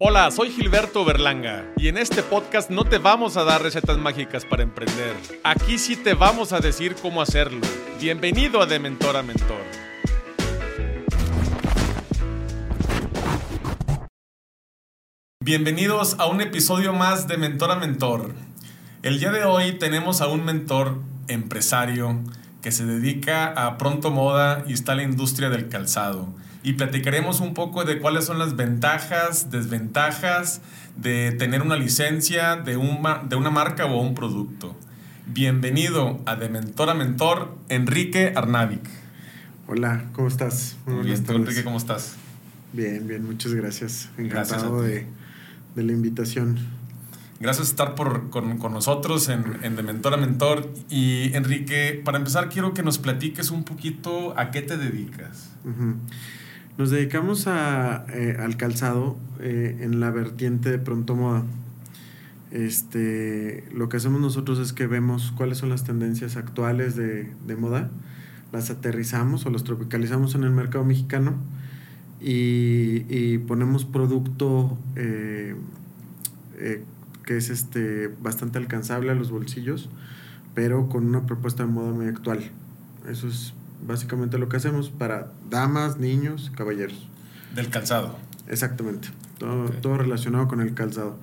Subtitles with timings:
[0.00, 4.44] Hola, soy Gilberto Berlanga y en este podcast no te vamos a dar recetas mágicas
[4.44, 5.14] para emprender.
[5.44, 7.60] Aquí sí te vamos a decir cómo hacerlo.
[8.00, 9.62] Bienvenido a De Mentor a Mentor.
[15.38, 18.34] Bienvenidos a un episodio más de Mentor a Mentor.
[19.04, 22.20] El día de hoy tenemos a un mentor empresario
[22.62, 26.34] que se dedica a pronto moda y está en la industria del calzado
[26.64, 30.62] y platicaremos un poco de cuáles son las ventajas, desventajas
[30.96, 34.74] de tener una licencia de, de una marca o un producto.
[35.26, 38.80] Bienvenido a De Mentor a Mentor, Enrique Arnavic.
[39.66, 40.78] Hola, ¿cómo estás?
[40.86, 42.16] Muy bien, Enrique, ¿cómo estás?
[42.72, 44.08] Bien, bien, muchas gracias.
[44.16, 45.06] Encantado de,
[45.74, 46.58] de, la invitación.
[47.40, 50.72] Gracias por estar por, con, con, nosotros en, en, De Mentor a Mentor.
[50.88, 55.50] Y Enrique, para empezar, quiero que nos platiques un poquito a qué te dedicas.
[56.76, 61.44] Nos dedicamos a, eh, al calzado eh, en la vertiente de pronto moda.
[62.50, 67.56] Este, lo que hacemos nosotros es que vemos cuáles son las tendencias actuales de, de
[67.56, 67.90] moda,
[68.52, 71.34] las aterrizamos o las tropicalizamos en el mercado mexicano
[72.20, 75.54] y, y ponemos producto eh,
[77.24, 79.90] que es este, bastante alcanzable a los bolsillos,
[80.54, 82.50] pero con una propuesta de moda muy actual.
[83.08, 83.54] Eso es
[83.86, 87.08] básicamente lo que hacemos para damas, niños, caballeros.
[87.54, 88.16] Del calzado.
[88.48, 89.08] Exactamente,
[89.38, 91.18] todo, todo relacionado con el calzado.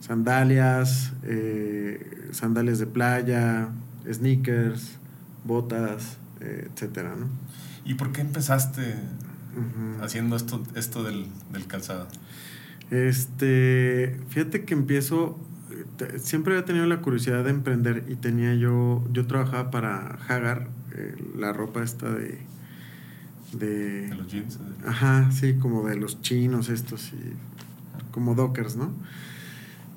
[0.00, 3.68] Sandalias, eh, sandalias de playa,
[4.10, 4.98] sneakers,
[5.44, 7.28] botas, eh, etcétera, ¿no?
[7.84, 8.96] ¿Y por qué empezaste
[10.00, 12.08] haciendo esto, esto del, del, calzado?
[12.90, 15.38] Este, fíjate que empiezo,
[16.18, 21.14] siempre había tenido la curiosidad de emprender y tenía yo, yo trabajaba para Hagar, eh,
[21.36, 22.38] la ropa esta de,
[23.52, 24.08] de...
[24.14, 24.58] los jeans.
[24.86, 27.32] Ajá, sí, como de los chinos estos y
[28.10, 28.90] como dockers, ¿no?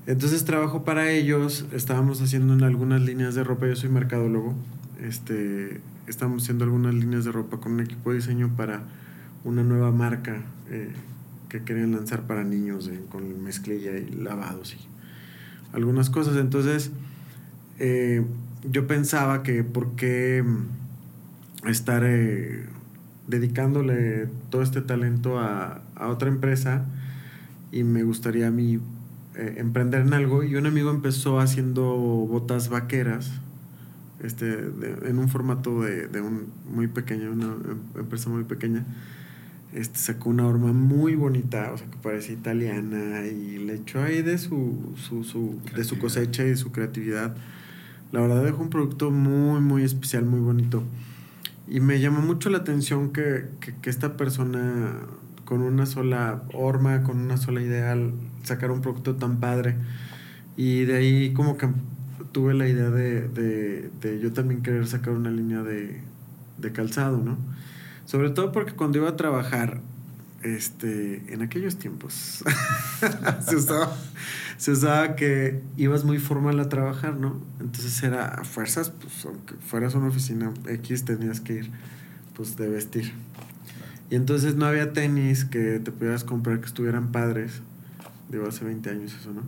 [0.07, 4.53] Entonces trabajo para ellos, estábamos haciendo en algunas líneas de ropa, yo soy mercadólogo,
[5.01, 8.83] este, estábamos haciendo algunas líneas de ropa con un equipo de diseño para
[9.43, 10.91] una nueva marca eh,
[11.49, 14.77] que querían lanzar para niños con mezclilla y lavados y
[15.73, 16.37] algunas cosas.
[16.37, 16.91] Entonces,
[17.79, 18.23] eh,
[18.69, 20.43] yo pensaba que por qué
[21.67, 22.65] estar eh,
[23.27, 26.85] dedicándole todo este talento a, otra empresa
[27.71, 28.79] y me gustaría a mí
[29.35, 33.31] eh, emprender en algo y un amigo empezó haciendo botas vaqueras
[34.21, 34.59] este,
[35.03, 37.55] en un formato de, un muy pequeño, una
[37.95, 38.83] empresa muy pequeña.
[39.73, 44.21] Este, sacó una horma muy bonita, o sea, que parece italiana y le echó ahí
[44.21, 47.35] de su, su, de su cosecha y de su creatividad.
[48.11, 50.83] La verdad dejó un producto muy, muy especial, muy bonito.
[51.67, 54.99] Y me llamó mucho la atención que, que, esta persona
[55.45, 57.97] con una sola horma, con una sola idea,
[58.43, 59.75] sacar un producto tan padre.
[60.57, 61.67] Y de ahí como que
[62.31, 66.01] tuve la idea de, de, de yo también querer sacar una línea de,
[66.57, 67.37] de, calzado, ¿no?
[68.05, 69.81] Sobre todo porque cuando iba a trabajar,
[70.43, 72.43] este, en aquellos tiempos,
[73.47, 73.95] se usaba
[74.57, 77.41] se usaba que ibas muy formal a trabajar, ¿no?
[77.59, 81.71] Entonces era a fuerzas, pues aunque fueras una oficina X tenías que ir
[82.35, 83.13] pues de vestir.
[84.09, 87.61] Y entonces no había tenis que te pudieras comprar que estuvieran padres.
[88.29, 89.43] Digo, hace 20 años eso, ¿no?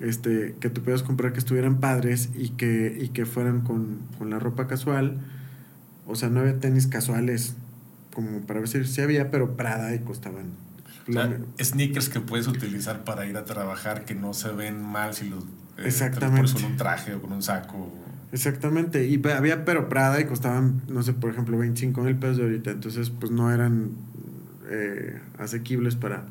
[0.00, 4.30] Este, que te pudieras comprar que estuvieran padres y que, y que fueran con, con
[4.30, 5.18] la ropa casual.
[6.06, 7.54] O sea, no había tenis casuales
[8.12, 8.88] como para vestir.
[8.88, 10.46] Sí había, pero Prada y costaban
[11.60, 15.44] sneakers que puedes utilizar para ir a trabajar que no se ven mal si los
[15.78, 16.52] eh, Exactamente.
[16.52, 17.90] con un traje o con un saco.
[18.32, 19.06] Exactamente.
[19.06, 22.70] Y había pero Prada y costaban, no sé, por ejemplo, 25 mil pesos de ahorita.
[22.70, 23.90] Entonces, pues no eran
[24.70, 26.24] eh, asequibles para,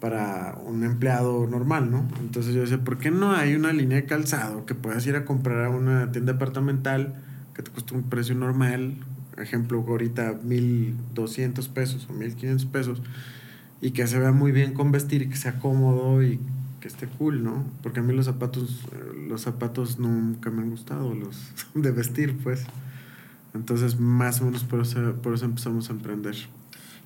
[0.00, 2.08] para un empleado normal, ¿no?
[2.20, 5.24] Entonces yo decía, ¿por qué no hay una línea de calzado que puedas ir a
[5.24, 7.14] comprar a una tienda departamental
[7.54, 8.98] que te cuesta un precio normal?
[9.36, 13.02] Ejemplo, ahorita 1.200 pesos o 1.500 pesos
[13.80, 16.40] y que se vea muy bien con vestir y que sea cómodo y
[16.80, 17.64] que esté cool, ¿no?
[17.82, 22.36] Porque a mí los zapatos, eh, los zapatos nunca me han gustado, los de vestir,
[22.42, 22.64] pues.
[23.54, 26.36] Entonces, más o menos por eso, por eso empezamos a emprender.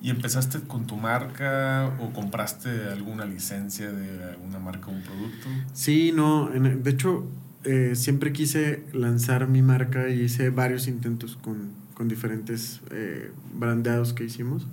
[0.01, 5.47] ¿Y empezaste con tu marca o compraste alguna licencia de alguna marca o un producto?
[5.73, 6.49] Sí, no.
[6.49, 7.27] de hecho,
[7.63, 14.13] eh, siempre quise lanzar mi marca y hice varios intentos con, con diferentes eh, brandeados
[14.13, 14.65] que hicimos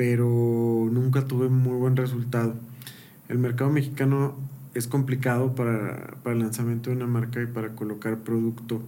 [0.00, 2.54] pero nunca tuve muy buen resultado.
[3.28, 4.34] El mercado mexicano
[4.72, 8.80] es complicado para, para, el lanzamiento de una marca y para colocar producto,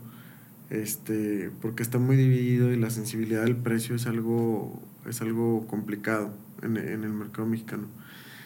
[0.71, 6.31] este, porque está muy dividido y la sensibilidad del precio es algo, es algo complicado
[6.63, 7.89] en, en el mercado mexicano.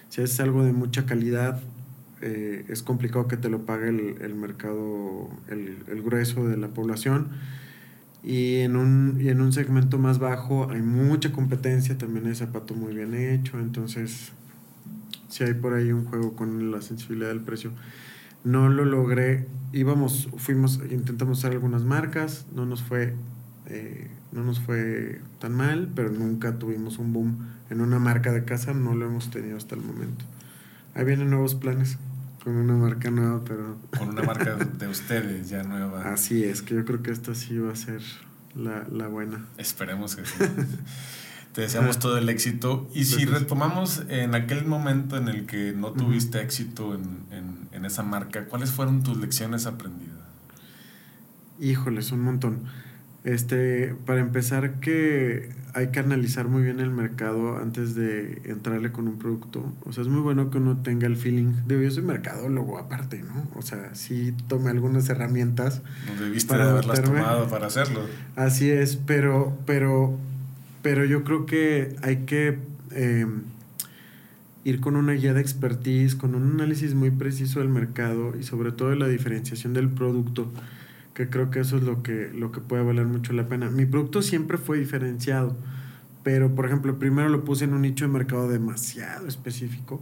[0.09, 1.63] Si haces algo de mucha calidad,
[2.21, 7.29] eh, es complicado que te lo pague el, mercado, el, el, grueso de la población.
[8.27, 12.75] Y en, un, y en un segmento más bajo hay mucha competencia, también hay zapato
[12.75, 14.33] muy bien hecho, entonces
[15.29, 17.71] si hay por ahí un juego con la sensibilidad del precio.
[18.43, 23.15] No lo logré, íbamos, fuimos, intentamos hacer algunas marcas, no nos fue,
[23.67, 27.39] eh, no nos fue tan mal, pero nunca tuvimos un boom
[27.71, 30.25] en una marca de casa, no lo hemos tenido hasta el momento.
[30.95, 31.97] Ahí vienen nuevos planes
[32.47, 33.77] con una marca nueva, pero...
[33.99, 36.13] Con una marca de ustedes ya nueva.
[36.13, 38.01] Así es, que yo creo que esta sí va a ser
[38.55, 39.45] la, la buena.
[39.59, 40.45] Esperemos que sí.
[41.53, 42.89] Te deseamos todo el éxito.
[42.95, 47.85] Y si retomamos en aquel momento en el que no tuviste éxito en, en, en,
[47.85, 50.15] esa marca, ¿cuáles fueron tus lecciones aprendidas?
[51.59, 52.61] Híjoles, un montón.
[53.27, 59.09] Este, para empezar que hay que analizar muy bien el mercado antes de entrarle con
[59.09, 59.75] un producto.
[59.85, 61.53] O sea, es muy bueno que uno tenga el feeling.
[61.67, 63.49] Digo, yo soy mercadólogo aparte, ¿no?
[63.57, 65.83] O sea, sí tomé algunas herramientas.
[66.07, 68.03] No debiste para de haberlas tomado para hacerlo.
[68.37, 70.17] Así es, pero, pero,
[70.83, 72.61] pero yo creo que hay que
[72.93, 73.43] em,
[74.63, 78.71] ir con una guía de expertise, con un análisis muy preciso del mercado y sobre
[78.71, 80.49] todo de la diferenciación del producto
[81.17, 83.71] que creo que eso es lo que, lo que puede valer mucho la pena.
[83.71, 85.57] Mi producto siempre fue diferenciado,
[86.23, 89.99] pero por ejemplo, primero lo puse en un nicho de mercado demasiado específico,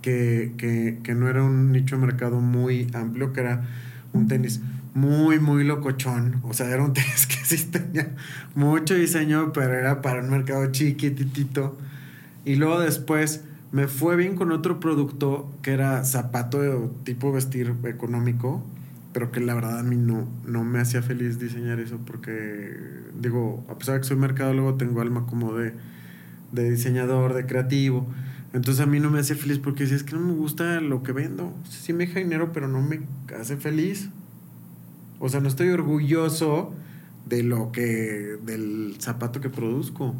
[0.00, 3.66] que, que, que no era un nicho de mercado muy amplio, que era
[4.12, 4.60] un tenis
[4.94, 6.40] muy, muy locochón.
[6.44, 8.14] O sea, era un tenis que sí tenía
[8.54, 11.76] mucho diseño, pero era para un mercado chiquititito.
[12.44, 13.42] Y luego después
[13.72, 18.64] me fue bien con otro producto que era zapato de tipo vestir económico
[19.12, 22.76] pero que la verdad a mí no, no me hacía feliz diseñar eso porque,
[23.18, 25.74] digo, a pesar de que soy mercadólogo, tengo alma como de,
[26.52, 28.06] de diseñador, de creativo.
[28.52, 31.02] Entonces a mí no me hacía feliz porque decía, es que no me gusta lo
[31.02, 31.52] que vendo.
[31.68, 33.00] Sí me deja dinero, pero no me
[33.38, 34.10] hace feliz.
[35.18, 36.72] O sea, no estoy orgulloso
[37.26, 40.14] de lo que, del zapato que produzco.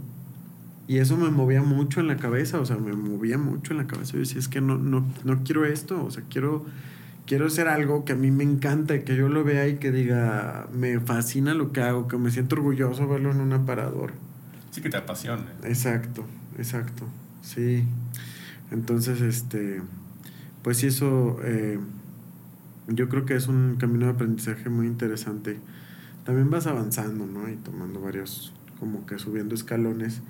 [0.89, 3.87] Y eso me movía mucho en la cabeza, o sea, me movía mucho en la
[3.87, 4.15] cabeza.
[4.15, 6.67] Yo decía, es que no, no, no quiero esto, o sea, quiero
[7.31, 10.67] quiero hacer algo que a mí me encanta, que yo lo vea y que diga,
[10.73, 14.15] me fascina lo que hago, que me siento orgulloso verlo en un aparador.
[14.73, 15.45] Sí, que te apasione.
[15.63, 16.25] Exacto,
[16.59, 17.05] exacto,
[17.41, 17.85] sí.
[18.73, 19.81] Entonces, este,
[20.65, 21.79] pues sí, eso, eh,
[22.89, 25.61] yo creo que es un camino de aprendizaje muy interesante.
[26.25, 27.49] También vas avanzando, ¿no?
[27.49, 30.21] Y tomando varios, como que subiendo escalones,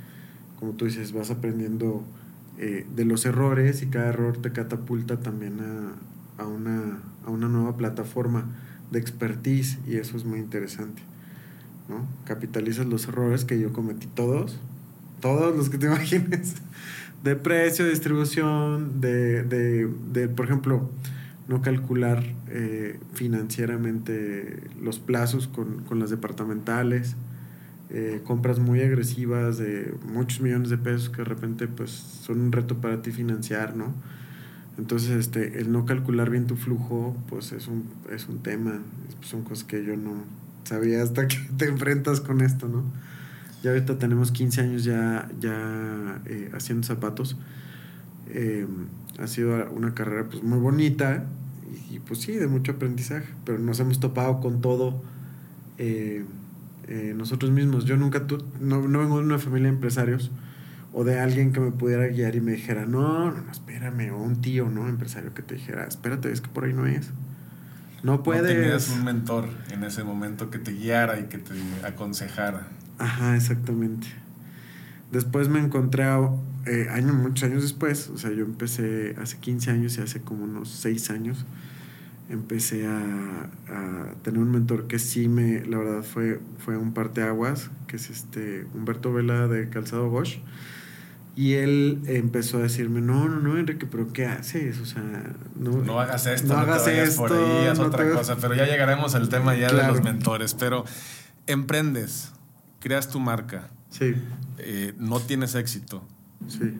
[0.58, 2.04] como tú dices, vas aprendiendo
[2.58, 5.94] eh, de los errores y cada error te catapulta también a,
[6.40, 8.46] a una, a una nueva plataforma
[8.90, 11.02] de expertise y eso es muy interesante.
[11.88, 12.06] ¿no?
[12.24, 14.58] Capitalizas los errores que yo cometí todos,
[15.20, 16.54] todos los que te imagines,
[17.22, 20.90] de precio, distribución, de, de, de por ejemplo,
[21.48, 27.16] no calcular eh, financieramente los plazos con, con las departamentales,
[27.90, 32.52] eh, compras muy agresivas de muchos millones de pesos que de repente pues son un
[32.52, 33.92] reto para ti financiar, ¿no?
[34.80, 38.80] Entonces, este, el no calcular bien tu flujo, pues es un, es un tema,
[39.20, 40.24] son cosas que yo no
[40.64, 42.84] sabía hasta que te enfrentas con esto, ¿no?
[43.62, 47.36] Ya ahorita tenemos 15 años ya, ya eh, haciendo zapatos.
[48.28, 48.66] Eh,
[49.18, 51.26] ha sido una carrera pues muy bonita
[51.90, 55.02] y, pues sí, de mucho aprendizaje, pero nos hemos topado con todo
[55.76, 56.24] eh,
[57.14, 57.84] nosotros mismos.
[57.84, 60.30] Yo nunca, tu, no, no vengo de una familia de empresarios,
[60.92, 64.40] o de alguien que me pudiera guiar y me dijera, no, no, espérame, o un
[64.40, 64.88] tío, ¿no?
[64.88, 67.10] Empresario que te dijera, espérate, es que por ahí no es.
[68.02, 68.42] No puedes.
[68.42, 71.54] No tenías un mentor en ese momento que te guiara y que te
[71.84, 72.66] aconsejara.
[72.98, 74.08] Ajá, exactamente.
[75.12, 76.04] Después me encontré,
[76.66, 80.44] eh, años, muchos años después, o sea, yo empecé hace 15 años y hace como
[80.44, 81.44] unos 6 años,
[82.28, 87.70] empecé a, a, tener un mentor que sí me, la verdad, fue, fue un parteaguas,
[87.88, 90.38] que es este Humberto Vela de Calzado Bosch
[91.36, 94.80] y él empezó a decirme, no, no, no, Enrique, pero ¿qué haces?
[94.80, 95.02] O sea,
[95.56, 98.36] no, no hagas esto, no, hagas esto, por ahí, haz otra cosa.
[98.36, 100.54] Pero ya llegaremos al tema ya de los mentores.
[100.54, 100.84] Pero
[101.46, 102.32] emprendes,
[102.80, 103.70] creas tu marca.
[103.90, 104.14] Sí.
[104.58, 106.02] Eh, no tienes éxito.
[106.48, 106.74] Sí.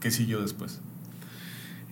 [0.00, 0.80] ¿Qué siguió después?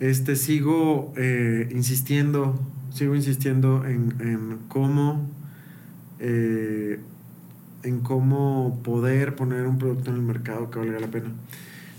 [0.00, 2.60] Este, sigo eh, insistiendo,
[2.92, 5.30] sigo insistiendo en, en cómo...
[6.20, 7.00] Eh,
[7.84, 11.30] en cómo poder poner un producto en el mercado que valga la pena.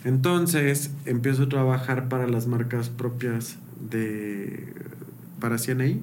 [0.04, 3.58] Entonces empiezo a trabajar para las marcas propias
[3.90, 4.74] de
[5.40, 6.02] para CNI.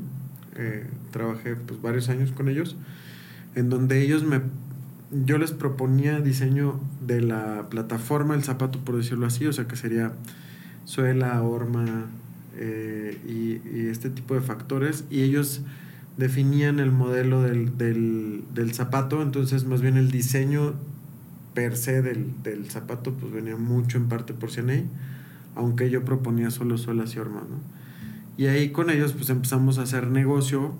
[0.57, 2.77] Eh, trabajé pues varios años con ellos,
[3.55, 4.41] en donde ellos me
[5.13, 9.77] yo les proponía diseño de la plataforma el zapato, por decirlo así, o sea que
[9.77, 10.13] sería
[10.85, 12.07] suela, horma
[12.57, 15.05] eh, y, este tipo de factores.
[15.11, 15.63] Y ellos
[16.17, 20.75] definían el modelo del, del, zapato, entonces más bien el diseño
[21.57, 24.83] per se del, del, zapato pues venía mucho en parte por CNA,
[25.55, 27.57] aunque yo proponía solo suelas y horma, ¿no?
[28.37, 30.75] Y ahí con ellos pues empezamos a hacer negocio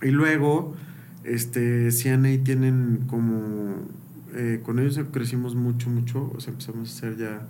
[0.00, 0.76] y luego
[1.24, 3.74] este CNA tienen como
[4.34, 7.48] eh, con ellos crecimos mucho mucho, o sea, empezamos a hacer ya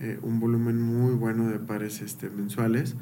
[0.00, 2.94] eh, un volumen muy bueno de pares este, mensuales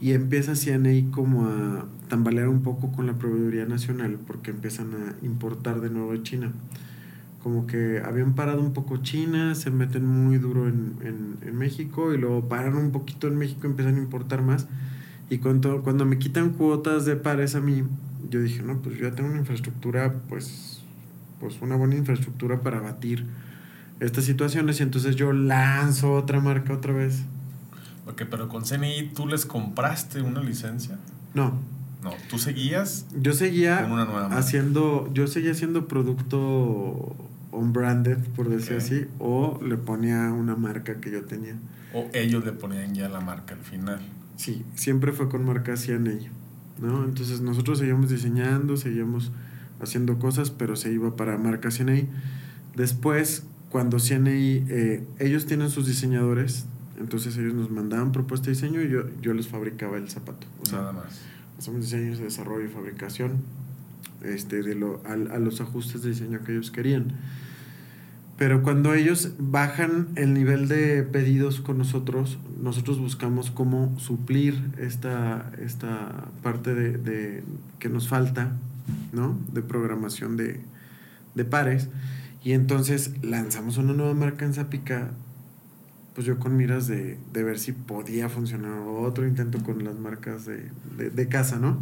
[0.00, 5.26] y empieza CNA como a tambalear un poco con la proveeduría nacional porque empiezan a
[5.26, 6.52] importar de nuevo de China.
[7.42, 12.18] Como que habían parado un poco China, se meten muy duro en, en, México y
[12.18, 14.68] luego paran un poquito en México y empiezan a importar más.
[15.28, 17.84] Y cuando, cuando me quitan cuotas de pares a mí,
[18.30, 20.82] yo dije, no, pues yo ya tengo una infraestructura, pues,
[21.40, 23.26] pues una buena infraestructura para batir
[24.00, 27.24] estas situaciones y entonces yo lanzo otra marca otra vez
[28.06, 30.98] Ok, pero con CNI tú les compraste una licencia.
[31.34, 31.58] No.
[32.02, 33.06] No, tú seguías.
[33.16, 33.86] Yo seguía
[34.36, 37.14] haciendo, yo seguía haciendo producto
[37.52, 41.54] on branded, por decir así, o le ponía una marca que yo tenía.
[41.94, 44.00] O ellos le ponían ya la marca al final.
[44.36, 46.28] Sí, siempre fue con marca CNI,
[46.80, 47.04] ¿no?
[47.04, 49.30] Entonces nosotros seguíamos diseñando, seguíamos
[49.80, 52.08] haciendo cosas, pero se iba para marca CNI.
[52.74, 56.64] Después, cuando CNI, eh, ellos tienen sus diseñadores,
[56.98, 60.46] entonces ellos nos mandaban propuesta de diseño y yo, yo les fabricaba el zapato.
[60.72, 61.20] Nada más.
[61.58, 63.42] Hacemos diseños de desarrollo y fabricación
[64.24, 67.12] este, de lo, a, a, los ajustes de diseño que ellos querían.
[68.38, 75.52] Pero cuando ellos bajan el nivel de pedidos con nosotros, nosotros buscamos cómo suplir esta,
[75.64, 77.44] esta parte de, de
[77.78, 78.52] que nos falta,
[79.12, 79.38] ¿no?
[79.52, 80.60] De programación de,
[81.34, 81.88] de pares.
[82.42, 85.12] Y entonces lanzamos una nueva marca en Zapica
[86.14, 91.28] pues yo con miras de, ver si podía funcionar otro intento con las marcas de,
[91.28, 91.78] casa, ¿no?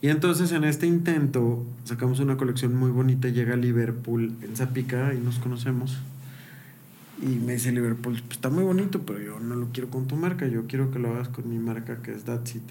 [0.00, 5.12] Y entonces en este intento sacamos una colección muy bonita, llega a Liverpool en Zapica
[5.12, 5.98] y nos conocemos.
[7.20, 10.14] Y me dice Liverpool, pues está muy bonito, pero yo no lo quiero con tu
[10.14, 12.62] marca, yo quiero que lo hagas con mi marca que es That's It.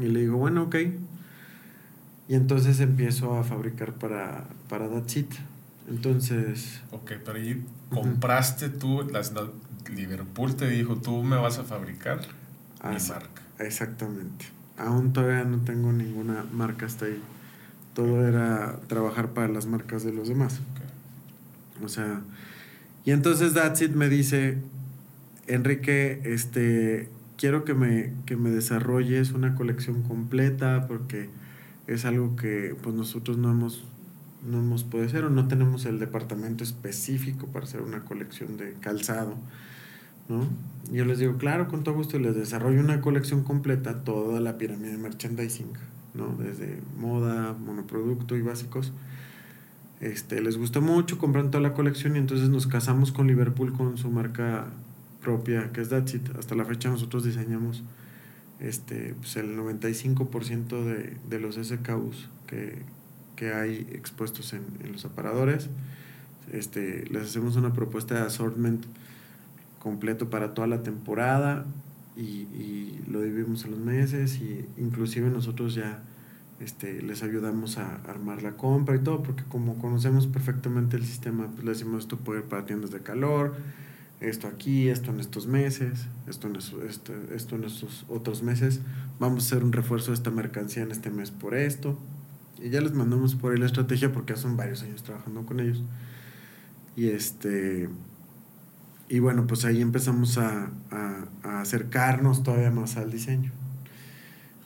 [0.00, 0.76] Y le digo, bueno, ok.
[2.28, 5.32] Y entonces empiezo a fabricar para, para That's It.
[5.88, 6.82] Entonces.
[6.92, 9.32] Ok, pero ahí compraste tú, las,
[9.92, 12.20] Liverpool te dijo, tú me vas a fabricar
[12.84, 13.42] mi marca.
[13.58, 14.46] Exactamente.
[14.76, 17.20] Aún todavía no tengo ninguna marca hasta ahí.
[17.94, 20.60] Todo era trabajar para las marcas de los demás.
[21.82, 22.22] O sea,
[23.04, 24.58] y entonces That's It me dice,
[25.46, 31.28] Enrique, este, quiero que me, que me desarrolles una colección completa porque
[31.86, 33.84] es algo que pues nosotros no hemos
[34.46, 38.74] no hemos podido hacer o no tenemos el departamento específico para hacer una colección de
[38.80, 39.36] calzado.
[40.28, 40.46] ¿No?
[40.92, 44.92] Yo les digo, claro, con todo gusto, les desarrollo una colección completa, toda la pirámide
[44.92, 45.68] de merchandising,
[46.14, 46.36] ¿no?
[46.38, 48.92] desde moda, monoproducto y básicos.
[50.00, 53.96] Este, les gusta mucho, compran toda la colección y entonces nos casamos con Liverpool con
[53.96, 54.66] su marca
[55.22, 56.36] propia, que es That's It.
[56.38, 57.82] Hasta la fecha nosotros diseñamos
[58.60, 62.82] este, pues el 95% de, de los SKUs que,
[63.36, 65.68] que hay expuestos en, los aparadores.
[66.52, 68.84] Este, les hacemos una propuesta de assortment
[69.84, 71.64] completo para toda la temporada
[72.16, 72.48] y,
[73.06, 76.02] lo dividimos en los meses y inclusive nosotros ya
[76.58, 81.46] este, les ayudamos a armar la compra y todo porque como conocemos perfectamente el sistema
[81.52, 83.54] pues le decimos esto puede ir para tiendas de calor
[84.20, 86.82] esto aquí, esto en estos meses, esto en, esto,
[87.32, 88.80] esto en estos otros meses,
[89.20, 91.98] vamos a hacer un refuerzo de esta mercancía en este mes por esto,
[92.62, 95.60] y ya les mandamos por ahí la estrategia porque ya son varios años trabajando con
[95.60, 95.82] ellos.
[96.96, 97.88] Y este.
[99.14, 100.72] Y bueno, pues ahí empezamos a,
[101.44, 103.52] acercarnos todavía más al diseño.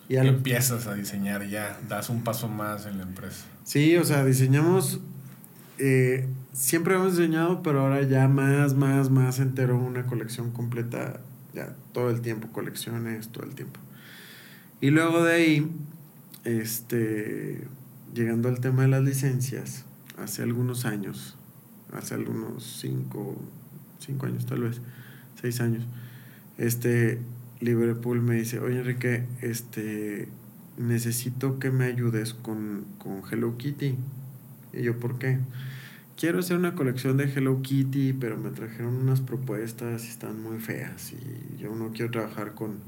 [0.08, 3.44] Y empiezas a diseñar ya, das un paso más en la empresa.
[3.64, 5.00] Sí, o sea, diseñamos.
[5.76, 11.20] Eh, siempre hemos diseñado, pero ahora ya más, más, más entero una colección completa,
[11.52, 13.78] ya todo el tiempo, colecciones, todo el tiempo.
[14.80, 15.70] Y luego de ahí,
[16.44, 17.68] este
[18.14, 19.84] llegando al tema de las licencias,
[20.16, 21.36] hace algunos años,
[21.92, 23.36] hace algunos cinco,
[23.98, 24.80] cinco años tal vez,
[25.40, 25.84] seis años,
[26.56, 27.18] este
[27.60, 30.28] Liverpool me dice, oye Enrique, este
[30.78, 33.96] necesito que me ayudes con, con Hello Kitty.
[34.72, 35.38] Y yo, ¿por qué?
[36.16, 40.58] Quiero hacer una colección de Hello Kitty, pero me trajeron unas propuestas y están muy
[40.58, 41.12] feas.
[41.12, 42.78] Y yo no quiero trabajar con,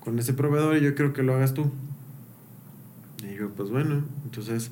[0.00, 1.70] con ese proveedor y yo quiero que lo hagas tú.
[3.22, 4.70] Y yo, pues bueno, entonces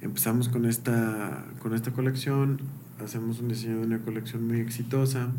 [0.00, 2.60] empezamos con esta, con esta colección,
[3.00, 5.30] hacemos un diseño de una colección muy exitosa.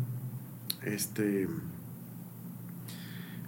[0.82, 1.48] Este.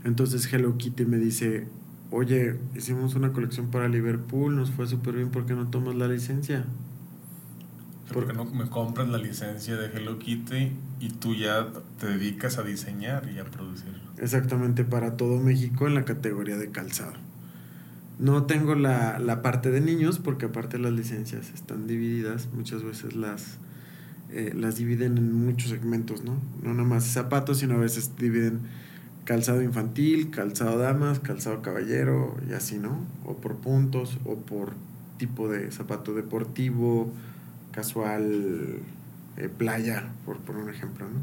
[0.05, 1.67] Entonces Hello Kitty me dice,
[2.11, 6.07] oye, hicimos una colección para Liverpool, nos fue súper bien, ¿por qué no tomas la
[6.07, 6.65] licencia?
[8.13, 12.57] ¿Por qué no me compras la licencia de Hello Kitty y tú ya te dedicas
[12.59, 14.01] a diseñar y a producir?
[14.19, 17.15] Exactamente, para todo México en la categoría de calzado.
[18.21, 23.17] No tengo la, la parte de niños porque aparte las licencias están divididas, muchas veces
[23.17, 23.59] las,
[24.33, 26.37] eh, las dividen en muchos segmentos, ¿no?
[26.63, 28.61] No nada más zapatos, sino a veces dividen
[29.25, 32.99] calzado infantil, calzado damas, calzado caballero y así, ¿no?
[33.25, 34.73] O por puntos o por
[35.19, 37.13] tipo de zapato deportivo,
[37.73, 38.81] casual,
[39.37, 41.21] eh, playa, por, por un ejemplo, ¿no?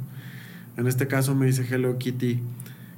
[0.81, 2.39] En este caso me dice Hello Kitty,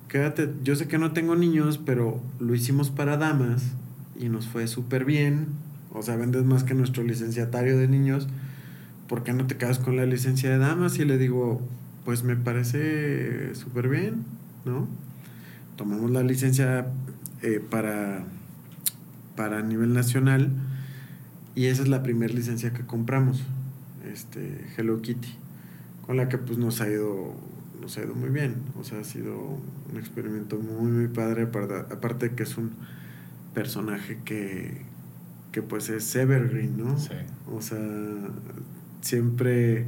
[0.08, 3.64] quédate, yo sé que no tengo niños, pero lo hicimos para damas
[4.18, 5.48] y nos fue súper bien,
[5.94, 8.28] o sea, vendes más que nuestro licenciatario de niños,
[9.08, 10.98] ¿por qué no te quedas con la licencia de damas?
[10.98, 11.62] Y le digo,
[12.06, 14.24] pues me parece súper bien,
[14.66, 14.88] ¿no?
[15.76, 16.88] Tomamos la licencia
[17.42, 18.24] eh, para,
[19.36, 20.52] para nivel nacional
[21.56, 23.42] y esa es la primera licencia que compramos,
[24.12, 25.30] este, Hello Kitty,
[26.06, 27.34] con la que pues nos ha ido,
[27.82, 29.38] nos ha ido muy bien, o sea, ha sido
[29.90, 32.72] un experimento muy, muy padre, aparte de que es un
[33.54, 34.82] personaje que,
[35.54, 37.00] que pues es evergreen, ¿no?
[37.00, 37.14] Sí.
[37.50, 37.80] O sea,
[39.06, 39.86] siempre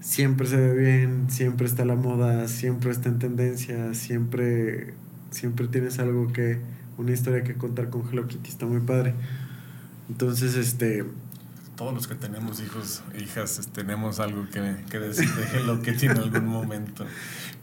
[0.00, 4.94] siempre se ve bien, siempre está la moda, siempre está en tendencia, siempre,
[5.30, 6.58] siempre tienes algo que,
[6.96, 9.14] una historia que contar con Hello está muy padre.
[10.08, 11.04] Entonces, este...
[11.78, 16.06] Todos los que tenemos hijos e hijas tenemos algo que, que decir de Hello Kitty
[16.06, 17.06] en algún momento.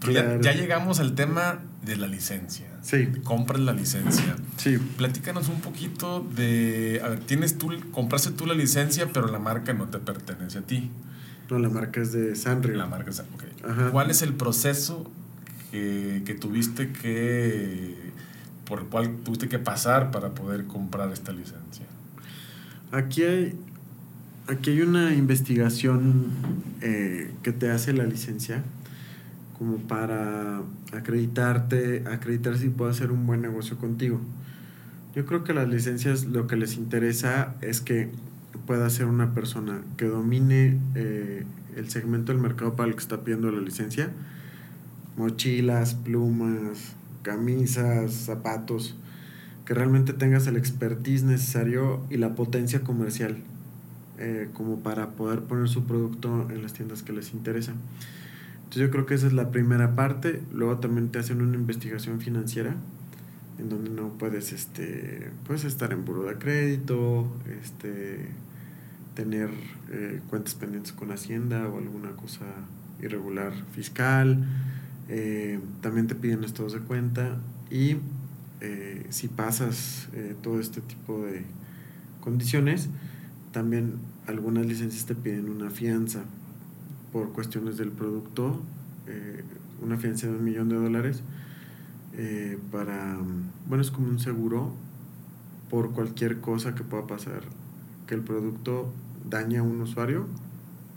[0.10, 2.65] ya, ya, llegamos al tema de la licencia.
[2.81, 3.07] Sí.
[3.25, 4.38] Compras la licencia.
[4.55, 4.77] Sí.
[4.77, 7.01] Platícanos un poquito de...
[7.03, 10.62] A ver, tienes tú, compraste tú la licencia, pero la marca no te pertenece a
[10.62, 10.91] ti.
[11.50, 12.75] No, la marca es de Sanrio.
[12.75, 13.89] La marca es okay.
[13.91, 15.12] ¿Cuál es el proceso
[15.72, 18.13] que, que, tuviste que.
[18.65, 21.85] por el cual tuviste que pasar para poder comprar esta licencia?
[22.92, 23.59] Aquí hay.
[24.48, 26.27] Aquí hay una investigación
[26.81, 28.62] eh, que te hace la licencia
[29.58, 30.62] como para
[30.94, 34.22] acreditarte, acreditar si puedo hacer un buen negocio contigo.
[35.16, 38.12] Yo creo que las licencias lo que les interesa es que
[38.68, 41.44] pueda ser una persona que domine eh,
[41.75, 44.12] el segmento del mercado para el que está pidiendo la licencia,
[45.18, 48.96] mochilas, plumas, camisas, zapatos,
[49.66, 53.38] que realmente tengas el expertise necesario y la potencia comercial
[54.18, 57.74] eh, como para poder poner su producto en las tiendas que les interesa.
[58.56, 60.42] Entonces yo creo que esa es la primera parte.
[60.54, 62.75] Luego también te hacen una investigación financiera
[63.60, 67.28] en donde no puedes este puedes estar en buro de crédito,
[67.64, 68.28] este
[69.16, 69.50] tener
[69.92, 72.46] eh, cuentas pendientes con Hacienda o alguna cosa
[73.01, 74.46] irregular fiscal.
[75.08, 77.38] Eh, también te piden estados de cuenta
[77.72, 77.98] y
[78.62, 80.10] eh, si pasas
[80.42, 81.44] todo este tipo de
[82.20, 82.90] condiciones,
[83.55, 83.94] también
[84.27, 86.25] algunas licencias te piden una fianza
[87.13, 88.61] por cuestiones del producto,
[89.81, 91.22] una fianza de un millón de dólares
[92.70, 93.18] para,
[93.70, 94.74] bueno, es como un seguro
[95.70, 97.44] por cualquier cosa que pueda pasar,
[98.07, 98.91] que el producto
[99.29, 100.27] daña a un usuario,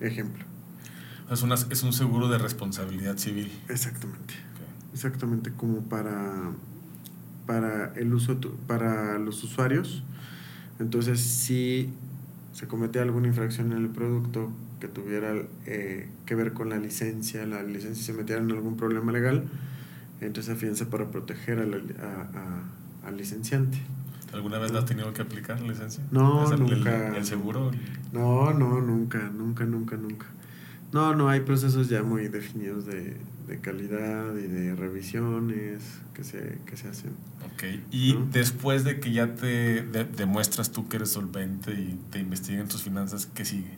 [0.01, 0.45] ejemplo.
[1.31, 3.53] Es, una, es un seguro de responsabilidad civil.
[3.69, 4.35] Exactamente.
[4.93, 6.51] Exactamente, como para,
[7.47, 10.03] para el uso para los usuarios.
[10.81, 11.93] Entonces, si
[12.59, 15.33] se comete alguna infracción en el producto que tuviera
[15.67, 19.45] eh, que ver con la licencia, la licencia se metiera en algún problema legal,
[20.21, 23.79] entonces afianza para proteger al licenciante.
[24.33, 26.03] ¿Alguna vez la has tenido que aplicar la licencia?
[26.11, 27.17] No, nunca.
[27.17, 27.71] El, seguro?
[28.13, 30.27] No, no, nunca, nunca, nunca, nunca.
[30.93, 35.83] No, no, hay procesos ya muy definidos de, de calidad y de revisiones
[36.15, 37.11] que se, que se hacen.
[37.45, 39.83] Ok, y después de que ya te
[40.17, 43.77] demuestras tú que eres solvente y te investigan tus finanzas, ¿qué sigue?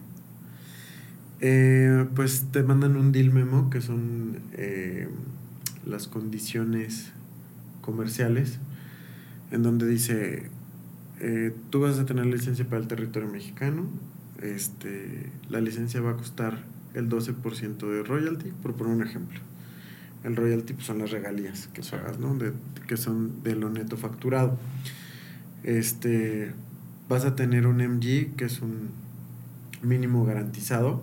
[1.40, 5.08] Eh, pues te mandan un deal memo, que son eh,
[5.86, 7.12] las condiciones
[7.80, 8.58] comerciales
[9.50, 10.50] en donde dice,
[11.20, 13.86] eh, tú vas a tener licencia para el territorio mexicano,
[14.42, 16.62] este, la licencia va a costar
[16.94, 19.40] el 12% de royalty, por poner un ejemplo.
[20.24, 22.34] El royalty pues, son las regalías que pagas, ¿no?
[22.34, 22.52] De,
[22.86, 24.58] que son de lo neto facturado.
[25.62, 26.52] Este,
[27.08, 28.90] vas a tener un MG, que es un
[29.82, 31.02] mínimo garantizado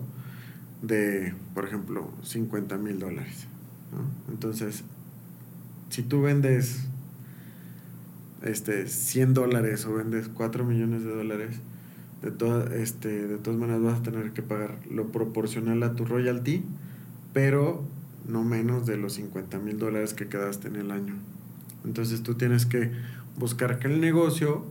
[0.82, 3.46] de, por ejemplo, 50 mil dólares.
[3.92, 4.32] ¿no?
[4.32, 4.84] Entonces,
[5.90, 6.84] si tú vendes
[8.42, 11.56] este, 100 dólares o vendes 4 millones de dólares,
[12.22, 16.64] de, este, de todas maneras vas a tener que pagar lo proporcional a tu royalty,
[17.32, 17.84] pero
[18.26, 21.14] no menos de los 50 mil dólares que quedaste en el año.
[21.84, 22.90] Entonces tú tienes que
[23.38, 24.64] buscar que el negocio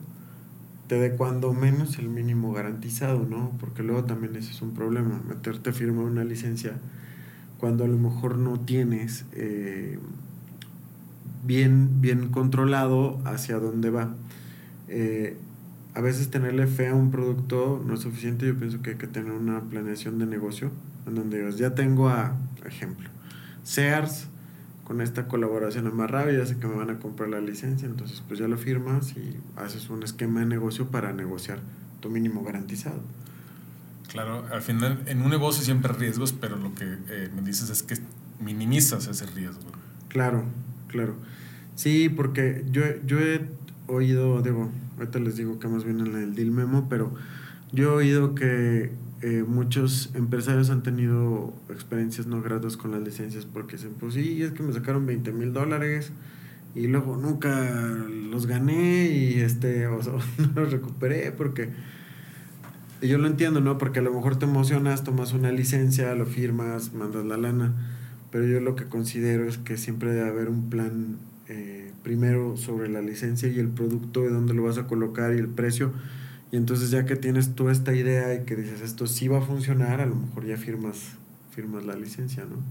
[0.88, 3.52] te dé cuando menos el mínimo garantizado, ¿no?
[3.60, 6.74] Porque luego también ese es un problema, meterte a firmar una licencia
[7.60, 10.00] cuando a lo mejor no tienes eh,
[11.46, 14.14] bien, bien controlado hacia dónde va.
[14.88, 15.38] Eh,
[15.98, 19.08] a veces tenerle fe a un producto no es suficiente, yo pienso que hay que
[19.08, 20.70] tener una planeación de negocio
[21.08, 23.10] en donde digas, ya tengo a, ejemplo,
[23.64, 24.28] Sears,
[24.84, 28.40] con esta colaboración amarrada, ya sé que me van a comprar la licencia, entonces pues
[28.40, 31.62] ya lo firmas y haces un esquema de negocio para negociar
[32.00, 33.02] tu mínimo garantizado.
[34.12, 37.72] Claro, al final en un negocio siempre hay riesgos, pero lo que eh, me dices
[37.72, 37.96] es que
[38.40, 39.72] minimizas ese riesgo.
[40.10, 40.44] Claro,
[40.90, 41.16] claro.
[41.74, 43.50] Sí, porque yo, yo he
[43.88, 47.14] oído, digo, ahorita les digo que más bien en el deal memo, pero
[47.72, 53.46] yo he oído que eh, muchos empresarios han tenido experiencias no gratas con las licencias
[53.46, 56.12] porque dicen, pues sí, es que me sacaron 20 mil dólares
[56.76, 57.50] y luego nunca
[58.30, 61.70] los gané y este, o sea, no los recuperé porque
[63.02, 63.78] yo lo entiendo, ¿no?
[63.78, 67.74] Porque a lo mejor te emocionas, tomas una licencia, lo firmas, mandas la lana,
[68.32, 71.77] pero yo lo que considero es que siempre debe haber un plan eh,
[72.08, 75.50] primero sobre la licencia y el producto, de dónde lo vas a colocar y el
[75.50, 75.92] precio.
[76.54, 79.42] Y entonces ya que tienes tú esta idea y que dices esto sí va a
[79.42, 81.18] funcionar, a lo mejor ya firmas,
[81.52, 82.64] firmas la licencia, ¿no?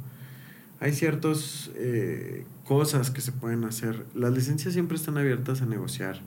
[0.81, 4.07] Hay ciertas eh, cosas que se pueden hacer.
[4.15, 6.23] Las licencias siempre están abiertas a negociar.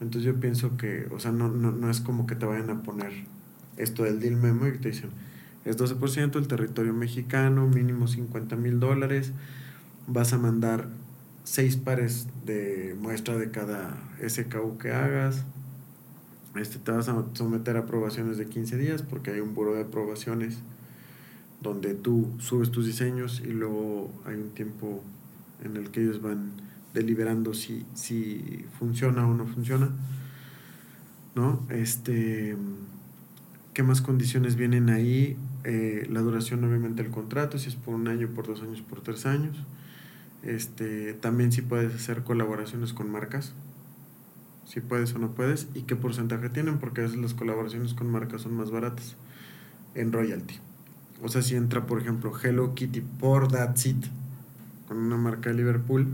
[0.00, 2.82] Entonces yo pienso que, o sea, no, no, no es como que te vayan a
[2.82, 3.12] poner
[3.76, 5.10] esto del deal memo y te dicen,
[5.66, 9.32] es 12% el territorio mexicano, mínimo 50 mil dólares,
[10.06, 10.88] vas a mandar
[11.48, 15.44] seis pares de muestra de cada SKU que hagas.
[16.56, 19.82] Este, te vas a someter a aprobaciones de 15 días porque hay un buro de
[19.82, 20.58] aprobaciones
[21.62, 25.02] donde tú subes tus diseños y luego hay un tiempo
[25.64, 26.52] en el que ellos van
[26.92, 29.88] deliberando si, si funciona o no funciona.
[31.34, 31.66] ¿No?
[31.70, 32.56] Este,
[33.72, 35.38] ¿Qué más condiciones vienen ahí?
[35.64, 39.00] Eh, la duración obviamente del contrato, si es por un año, por dos años, por
[39.00, 39.56] tres años.
[40.42, 43.52] Este, también si puedes hacer colaboraciones con marcas,
[44.64, 48.10] si puedes o no puedes, y qué porcentaje tienen, porque a veces las colaboraciones con
[48.10, 49.16] marcas son más baratas
[49.94, 50.56] en royalty.
[51.22, 54.04] O sea, si entra, por ejemplo, Hello Kitty por That's It,
[54.86, 56.06] con una marca de Liverpool,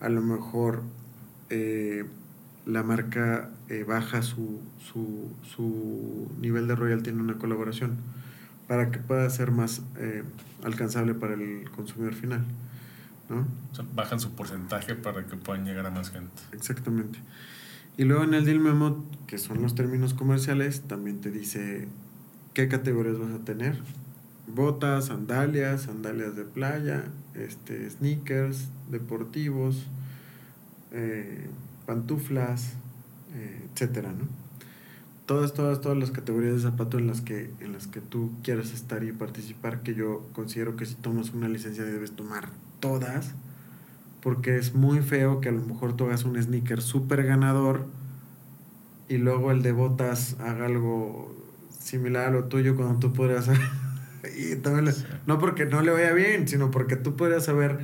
[0.00, 0.82] a lo mejor
[1.50, 2.04] eh,
[2.66, 7.96] la marca eh, baja su, su, su, nivel de royalty en una colaboración
[8.66, 10.22] para que pueda ser más eh,
[10.62, 12.44] alcanzable para el consumidor final.
[13.28, 13.46] ¿No?
[13.94, 16.42] bajan su porcentaje para que puedan llegar a más gente.
[16.52, 17.18] Exactamente.
[17.96, 21.86] Y luego en el deal memo, que son los términos comerciales, también te dice
[22.52, 23.80] qué categorías vas a tener.
[24.46, 29.86] Botas, sandalias, sandalias de playa, este, sneakers, deportivos,
[30.92, 31.48] eh,
[31.86, 32.74] pantuflas,
[33.34, 34.26] eh, etcétera, ¿no?
[35.26, 38.72] Todas, todas, todas las categorías de zapato en las que, en las que tú quieras
[38.72, 42.48] estar y participar, que yo considero que si tomas una licencia debes tomar
[42.80, 43.34] todas,
[44.20, 47.86] porque es muy feo que a lo mejor tú hagas un sneaker súper ganador
[49.08, 51.34] y luego el de botas haga algo
[51.78, 53.48] similar a lo tuyo cuando tú podrías
[54.38, 54.94] y también
[55.26, 57.78] no porque no le vaya bien, sino porque tú podrías haber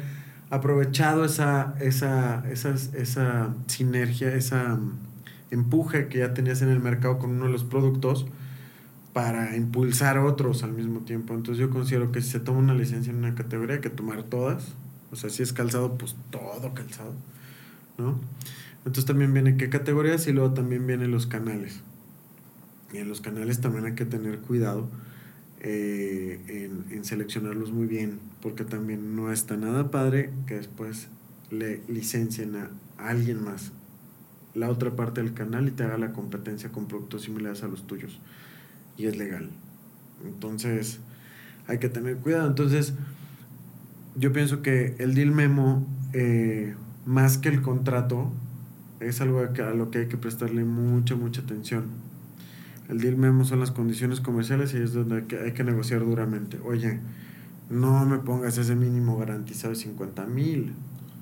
[0.49, 4.79] aprovechado esa, esa, esa, esa sinergia, esa
[5.51, 8.27] empuje que ya tenías en el mercado con uno de los productos
[9.13, 11.35] para impulsar otros al mismo tiempo.
[11.35, 14.23] Entonces yo considero que si se toma una licencia en una categoría hay que tomar
[14.25, 14.75] todas
[15.13, 17.15] o sea, si es calzado, pues todo calzado,
[17.99, 18.21] ¿no?
[18.79, 21.81] Entonces también viene qué categorías y luego también vienen los canales.
[22.93, 24.89] Y en los canales también hay que tener cuidado
[25.61, 31.09] eh, en, en, seleccionarlos muy bien, porque también no está nada padre que después
[31.51, 33.73] le licencien a alguien más
[34.55, 37.87] la otra parte del canal y te haga la competencia con productos similares a los
[37.87, 38.19] tuyos.
[39.01, 39.49] Y es legal.
[40.27, 40.99] Entonces,
[41.67, 42.47] hay que tener cuidado.
[42.47, 42.93] Entonces,
[44.15, 46.75] yo pienso que el deal memo, eh,
[47.07, 48.31] más que el contrato,
[49.01, 51.85] es algo a lo que hay que prestarle mucha, mucha atención.
[52.91, 56.01] El deal memo son las condiciones comerciales y es donde hay que, hay que negociar
[56.01, 56.59] duramente.
[56.63, 57.01] Oye,
[57.71, 60.75] no me pongas ese mínimo garantizado de 50 mil.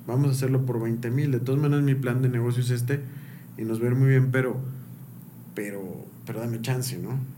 [0.04, 1.30] Vamos a hacerlo por 20 mil.
[1.30, 3.02] De todas maneras, mi plan de negocio es este
[3.56, 4.58] y nos ver muy bien, pero,
[5.54, 7.37] pero, pero dame chance, ¿no?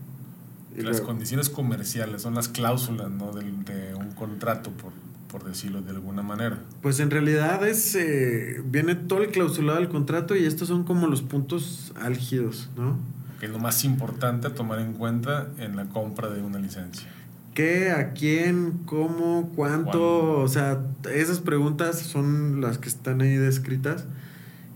[0.75, 3.31] Las condiciones comerciales son las cláusulas ¿no?
[3.31, 4.91] de, de un contrato, por,
[5.31, 6.59] por decirlo de alguna manera.
[6.81, 11.07] Pues en realidad es eh, viene todo el clausulado del contrato y estos son como
[11.07, 12.97] los puntos álgidos, ¿no?
[13.39, 17.07] Que es lo más importante a tomar en cuenta en la compra de una licencia.
[17.53, 17.91] ¿Qué?
[17.91, 18.81] ¿A quién?
[18.85, 19.51] ¿Cómo?
[19.55, 20.39] ¿Cuánto?
[20.39, 24.05] O sea, esas preguntas son las que están ahí descritas.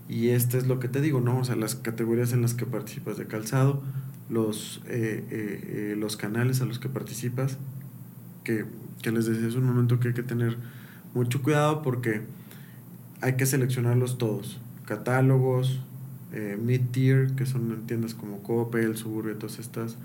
[0.08, 1.38] Y este es lo que te digo, ¿no?
[1.38, 3.82] O sea, las categorías en las que participas de calzado,
[4.28, 7.58] los, eh, eh, eh, los canales a los que participas,
[8.44, 8.64] que,
[9.02, 10.56] que les decía hace un momento que hay que tener
[11.14, 12.22] mucho cuidado porque
[13.20, 14.58] hay que seleccionarlos todos.
[14.84, 15.80] Catálogos,
[16.62, 19.96] mid-tier, que son tiendas como Coppel, Suburbia, todas estas,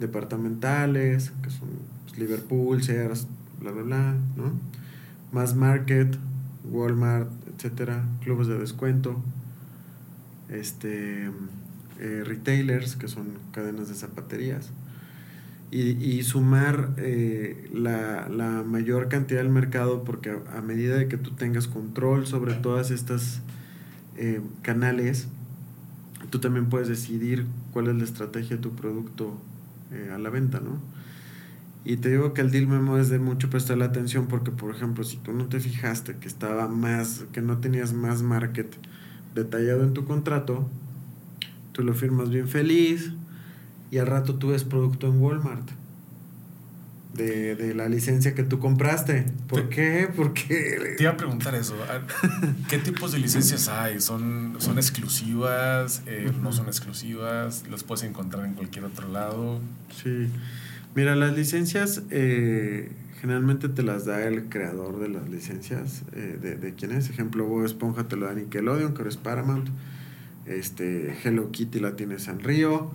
[0.00, 1.68] departamentales, que son
[2.04, 3.26] pues, Liverpool, Sears,
[3.60, 4.52] bla, bla, bla, ¿no?
[5.32, 6.16] Más Market,
[6.70, 9.20] Walmart, etcétera, clubes de descuento,
[10.48, 11.30] este,
[12.00, 14.70] eh, retailers, que son cadenas de zapaterías,
[15.72, 21.32] y, sumar eh, la, la, mayor cantidad del mercado, porque a, medida de que tú
[21.32, 23.42] tengas control sobre todas estas
[24.16, 25.26] eh, canales,
[26.30, 29.38] tú también puedes decidir cuál es la estrategia de tu producto
[30.14, 30.80] a la venta, ¿no?
[31.86, 34.74] Y te digo que el deal memo es de mucho prestar la atención porque, por
[34.74, 38.74] ejemplo, si tú no te fijaste que estaba más, que no tenías más market
[39.36, 40.68] detallado en tu contrato,
[41.76, 43.12] tú lo firmas bien feliz
[43.90, 45.68] y al rato tú ves producto en Walmart.
[47.12, 49.24] De, de la licencia que tú compraste.
[49.46, 50.08] ¿Por qué?
[50.14, 50.94] Porque...
[50.98, 51.74] Te iba a preguntar eso.
[52.68, 54.00] ¿Qué tipos de licencias hay?
[54.00, 56.02] ¿Son, son exclusivas?
[56.06, 57.64] Eh, ¿No son exclusivas?
[57.70, 59.60] ¿Las puedes encontrar en cualquier otro lado?
[60.02, 60.28] Sí.
[60.94, 66.56] Mira, las licencias eh, generalmente te las da el creador de las licencias, eh, de,
[66.56, 67.08] de quién es.
[67.08, 69.70] Ejemplo, Bob Esponja te lo da Nickelodeon, que es Paramount.
[70.46, 72.90] Este, Hello Kitty la tiene Sanrio.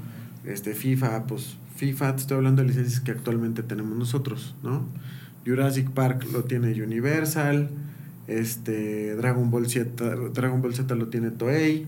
[0.46, 4.86] Este, FIFA, pues FIFA, te estoy hablando de licencias que actualmente tenemos nosotros, ¿no?
[5.46, 7.70] Jurassic Park lo tiene Universal.
[8.28, 11.88] Este, Dragon Ball Z, Dragon Ball Z lo tiene Toei.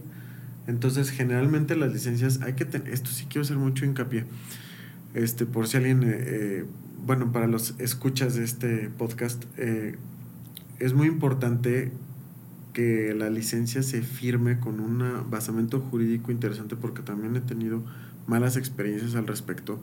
[0.67, 4.25] Entonces, generalmente las licencias hay que tener, esto sí quiero hacer mucho hincapié
[5.13, 6.65] este, por si alguien, eh, eh,
[7.05, 9.95] bueno, para los escuchas de este podcast, eh,
[10.79, 11.91] es muy importante
[12.73, 17.83] que la licencia se firme con un basamento jurídico interesante porque también he tenido
[18.27, 19.79] malas experiencias al respecto.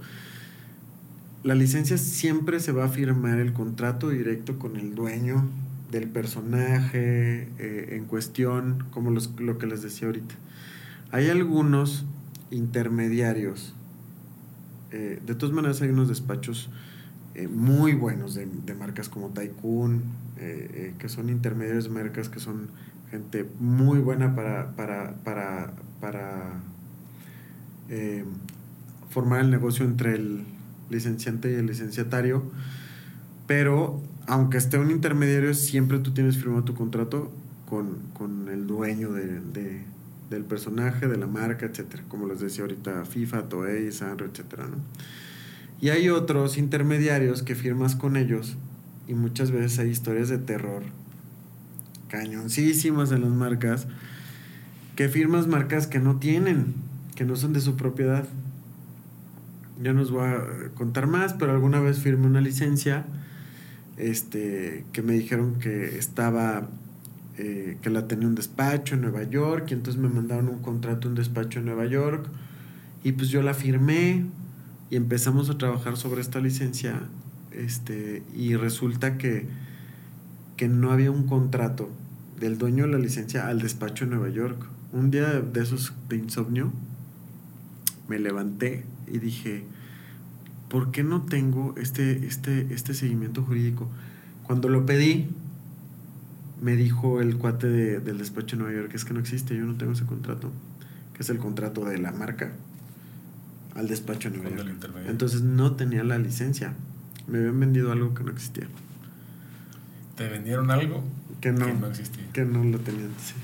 [1.42, 5.48] La licencia siempre se va a firmar el contrato directo con el dueño
[5.90, 10.34] del personaje en cuestión, como lo que les decía ahorita.
[11.12, 12.04] Hay algunos
[12.50, 13.74] intermediarios
[14.92, 16.68] eh, de todas maneras hay unos despachos
[17.34, 20.02] eh, muy buenos de, marcas como Tycoon,
[20.40, 22.68] eh, que son intermediarios de marcas, que son
[23.10, 26.60] gente muy buena para, para, para, para
[29.10, 30.44] formar el negocio entre el
[30.90, 32.44] licenciante y el licenciatario.
[33.46, 37.32] Pero aunque esté un intermediario, siempre tú tienes firmado tu contrato
[37.68, 39.40] con, con el dueño de,
[40.30, 42.04] del personaje, de la marca, etcétera.
[42.08, 44.76] Como les decía ahorita, FIFA, Toei, Sanro, etcétera, ¿no?
[45.80, 48.56] Y hay otros intermediarios que firmas con ellos
[49.10, 50.84] y muchas veces hay historias de terror
[52.08, 53.88] cañoncísimas en las marcas
[54.94, 56.74] que firmas marcas que no tienen,
[57.16, 58.24] que no son de su propiedad.
[59.82, 63.04] Ya nos voy a contar más, pero alguna vez firmé una licencia
[63.96, 66.68] este, que me dijeron que estaba
[67.36, 71.08] eh, que la tenía un despacho en Nueva York y entonces me mandaron un contrato
[71.08, 72.28] un despacho en Nueva York
[73.02, 74.26] y pues yo la firmé
[74.88, 77.00] y empezamos a trabajar sobre esta licencia
[77.52, 79.46] este, y resulta que,
[80.56, 81.90] que no había un contrato
[82.38, 84.66] del dueño de la licencia al despacho en Nueva York.
[84.92, 86.72] Un día de esos de insomnio
[88.08, 89.64] me levanté y dije,
[90.68, 93.88] ¿por qué no tengo este, este, este seguimiento jurídico?
[94.44, 95.28] Cuando lo pedí,
[96.60, 99.64] me dijo el cuate de, del despacho de Nueva York, es que no existe, yo
[99.64, 100.50] no tengo ese contrato,
[101.14, 102.52] que es el contrato de la marca
[103.74, 104.70] al despacho de Nueva York.
[105.06, 106.74] Entonces no tenía la licencia,
[107.26, 108.66] me habían vendido algo que no existía.
[110.16, 111.02] ¿Te vendieron algo
[111.40, 112.24] que no, existía?
[112.32, 113.34] Que no lo tenían, sí.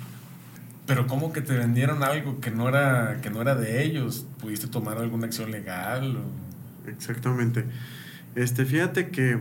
[0.86, 4.26] Pero ¿cómo que te vendieron algo que no era, que no era de ellos?
[4.40, 6.18] ¿Pudiste tomar alguna acción legal?
[6.86, 7.64] Exactamente.
[8.34, 9.38] Este, fíjate que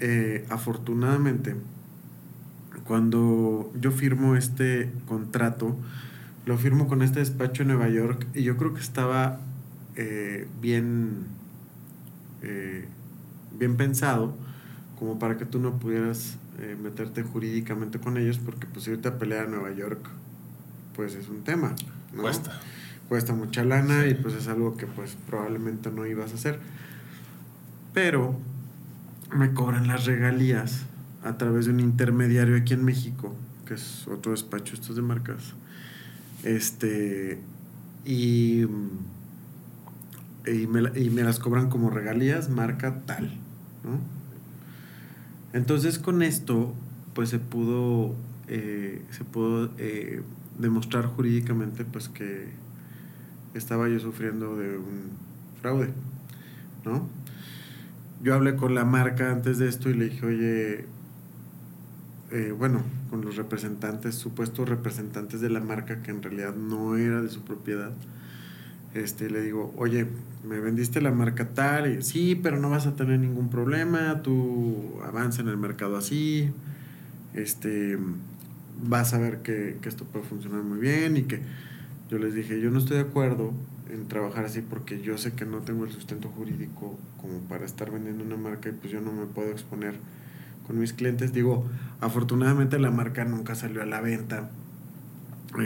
[0.00, 1.56] eh, afortunadamente
[2.88, 5.76] cuando yo firmo este contrato,
[6.46, 9.40] lo firmo con este despacho en Nueva York y yo creo que estaba
[9.94, 11.26] eh, bien,
[12.42, 12.88] eh,
[13.58, 14.34] bien pensado
[14.98, 19.18] como para que tú no pudieras eh, meterte jurídicamente con ellos porque pues irte a
[19.18, 20.08] pelear a Nueva York
[20.98, 21.76] pues es un tema.
[22.20, 22.60] Cuesta.
[23.08, 26.58] Cuesta mucha lana y pues es algo que pues probablemente no ibas a hacer.
[27.94, 28.36] Pero
[29.32, 30.86] me cobran las regalías
[31.22, 33.32] a través de un intermediario aquí en México,
[33.64, 35.54] que es otro despacho, estos de marcas.
[36.42, 37.40] Este,
[38.04, 38.62] y,
[40.46, 43.38] y, me, y me las cobran como regalías, marca tal.
[43.84, 43.98] ¿No?
[45.52, 46.74] Entonces con esto,
[47.14, 48.14] pues se pudo,
[48.48, 50.22] eh, se pudo eh,
[50.58, 52.48] demostrar jurídicamente pues que
[53.54, 55.10] estaba yo sufriendo de un
[55.60, 55.88] fraude,
[56.84, 57.08] ¿no?
[58.22, 60.84] Yo hablé con la marca antes de esto y le dije, oye,
[62.30, 67.22] eh, bueno, con los representantes, supuestos representantes de la marca que en realidad no era
[67.22, 67.92] de su propiedad,
[68.94, 70.06] este, le digo, oye,
[70.46, 74.94] me vendiste la marca tal, y sí, pero no vas a tener ningún problema, tú
[75.04, 76.50] avanza en el mercado así,
[77.34, 77.98] este,
[78.82, 81.40] vas a ver que, que esto puede funcionar muy bien y que
[82.10, 83.52] yo les dije, yo no estoy de acuerdo
[83.90, 87.90] en trabajar así porque yo sé que no tengo el sustento jurídico como para estar
[87.90, 89.94] vendiendo una marca y pues yo no me puedo exponer
[90.66, 91.32] con mis clientes.
[91.32, 91.66] Digo,
[92.00, 94.50] afortunadamente la marca nunca salió a la venta.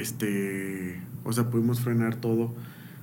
[0.01, 2.55] Este, o sea, pudimos frenar todo.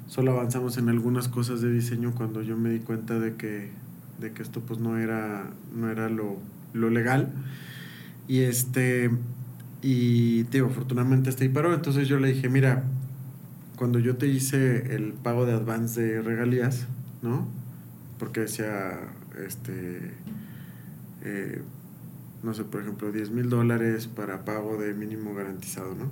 [0.09, 3.69] Solo avanzamos en algunas cosas de diseño cuando yo me di cuenta de que,
[4.19, 6.37] de que esto pues no era, no era lo,
[6.73, 7.31] lo legal.
[8.27, 9.11] Y este,
[9.83, 11.75] y digo, afortunadamente está ahí paró.
[11.75, 12.85] Entonces yo le dije, mira,
[13.75, 16.87] cuando yo te hice el pago de advance de regalías,
[17.21, 17.47] ¿no?
[18.17, 18.99] Porque decía,
[19.45, 20.11] este,
[21.23, 21.61] eh,
[22.41, 26.09] no sé, por ejemplo, 10 mil dólares para pago de mínimo garantizado, ¿no?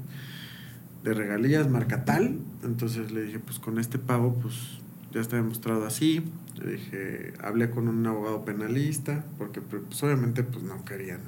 [1.07, 2.37] De regalías, marca tal.
[2.63, 4.81] Entonces le dije, pues con este pago, pues
[5.13, 6.21] ya está demostrado así.
[6.61, 11.21] Le dije, hablé con un abogado penalista, porque pues, obviamente pues no querían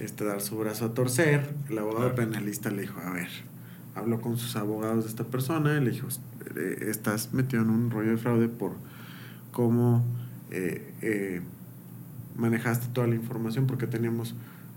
[0.00, 1.52] este, dar su brazo a torcer.
[1.68, 3.30] El abogado penalista le dijo, a ver,
[3.96, 6.06] habló con sus abogados de esta persona y le dijo,
[6.54, 8.74] eh, estás metido en un rollo de fraude por
[9.50, 10.06] cómo...
[10.52, 11.42] Eh, eh,
[12.36, 14.34] manejaste toda la información porque teníamos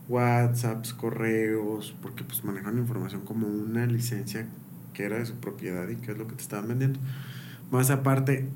[0.07, 4.47] WhatsApps, correos, porque pues manejaban información como una licencia
[4.93, 6.99] que era de su propiedad y que es lo que te estaban vendiendo.
[7.71, 8.47] Más aparte,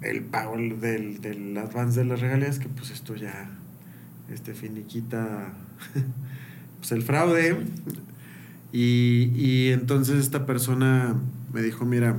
[0.00, 3.50] el pago del, del advance de las regalías, que pues esto ya
[4.32, 5.52] este finiquita
[6.78, 7.56] pues el fraude.
[8.72, 11.14] Y, y entonces esta persona
[11.52, 12.16] me dijo, mira,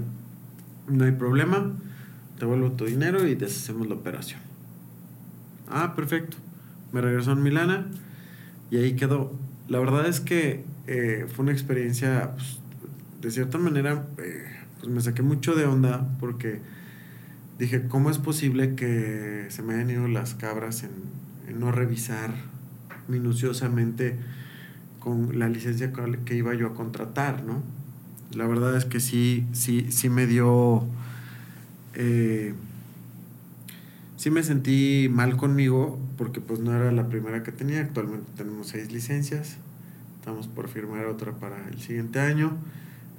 [0.87, 1.71] no hay problema,
[2.37, 4.39] te vuelvo tu dinero y deshacemos la operación.
[5.69, 6.37] Ah, perfecto.
[6.91, 7.87] Me regresó en Milana
[8.73, 9.31] y ahí quedó.
[9.67, 12.57] La verdad es que eh, fue una experiencia, pues,
[13.21, 14.45] de cierta manera, eh,
[14.79, 16.59] pues me saqué mucho de onda porque
[17.59, 22.33] dije, ¿cómo es posible que se me hayan ido las cabras en, no revisar
[23.07, 24.17] minuciosamente
[24.97, 25.93] con la licencia
[26.25, 27.61] que iba yo a contratar, ¿no?
[28.33, 30.83] La verdad es que sí, sí, sí me dio...
[31.93, 32.55] Eh,
[34.23, 37.81] sí me sentí mal conmigo porque pues no era la primera que tenía.
[37.81, 39.57] Actualmente tenemos seis licencias.
[40.17, 42.55] Estamos por firmar otra para el siguiente año.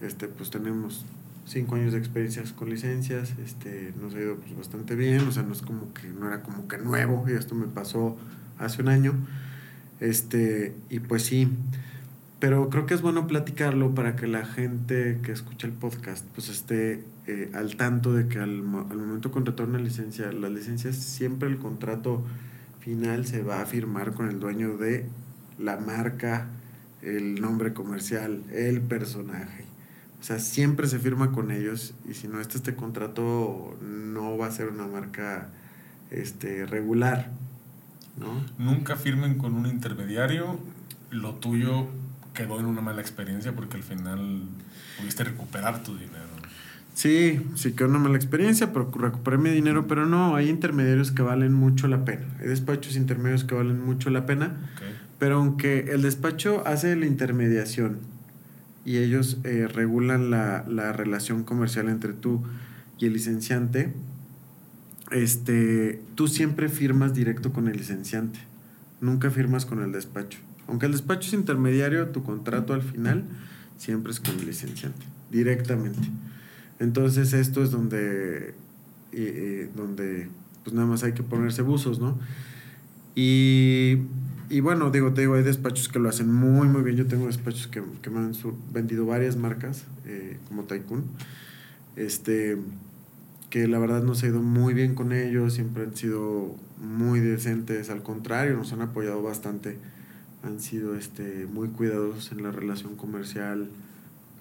[0.00, 1.04] Este, pues tenemos
[1.44, 3.34] cinco años de experiencias con licencias.
[3.44, 5.28] Este, nos ha ido pues, bastante bien.
[5.28, 7.26] O sea, no es como que no era como que nuevo.
[7.28, 8.16] Y esto me pasó
[8.58, 9.12] hace un año.
[10.00, 11.50] Este, y pues sí.
[12.44, 16.50] Pero creo que es bueno platicarlo para que la gente que escucha el podcast pues
[16.50, 21.48] esté eh, al tanto de que al, momento de contratar una licencia, las licencias siempre
[21.48, 22.22] el contrato
[22.80, 25.06] final se va a firmar con el dueño de
[25.58, 26.48] la marca,
[27.00, 29.64] el nombre comercial, el personaje.
[30.20, 34.48] O sea, siempre se firma con ellos y si no está este contrato no va
[34.48, 35.48] a ser una marca
[36.10, 37.30] este, regular.
[38.58, 40.58] Nunca firmen con un intermediario.
[41.10, 41.88] Lo tuyo
[42.34, 44.42] quedó en una mala experiencia porque al final
[44.98, 46.24] pudiste recuperar tu dinero.
[46.94, 51.22] Sí, sí quedó una mala experiencia, pero recuperé mi dinero, pero no, hay intermediarios que
[51.22, 52.24] valen mucho la pena.
[52.40, 54.56] Hay despachos intermedios que valen mucho la pena,
[55.18, 57.98] pero aunque el despacho hace la intermediación
[58.84, 62.44] y ellos eh, regulan la, la, relación comercial entre tú
[62.98, 63.92] y el licenciante,
[65.10, 68.38] este, tú siempre firmas directo con el licenciante,
[69.00, 70.38] nunca firmas con el despacho.
[70.68, 73.24] Aunque el despacho es intermediario, tu contrato al final
[73.76, 76.08] siempre es con el licenciante, directamente.
[76.78, 78.54] Entonces esto es donde,
[79.74, 80.28] donde
[80.62, 82.18] pues nada más hay que ponerse buzos, ¿no?
[83.14, 83.98] Y,
[84.50, 86.96] y, bueno, digo, te digo, hay despachos que lo hacen muy, muy bien.
[86.96, 88.32] Yo tengo despachos que, que me han
[88.72, 91.04] vendido varias marcas, eh, como Tycoon,
[91.96, 92.58] este,
[93.50, 97.88] que la verdad nos ha ido muy bien con ellos, siempre han sido muy decentes,
[97.88, 99.78] al contrario, nos han apoyado bastante,
[100.44, 103.68] han sido este, muy cuidadosos en la relación comercial.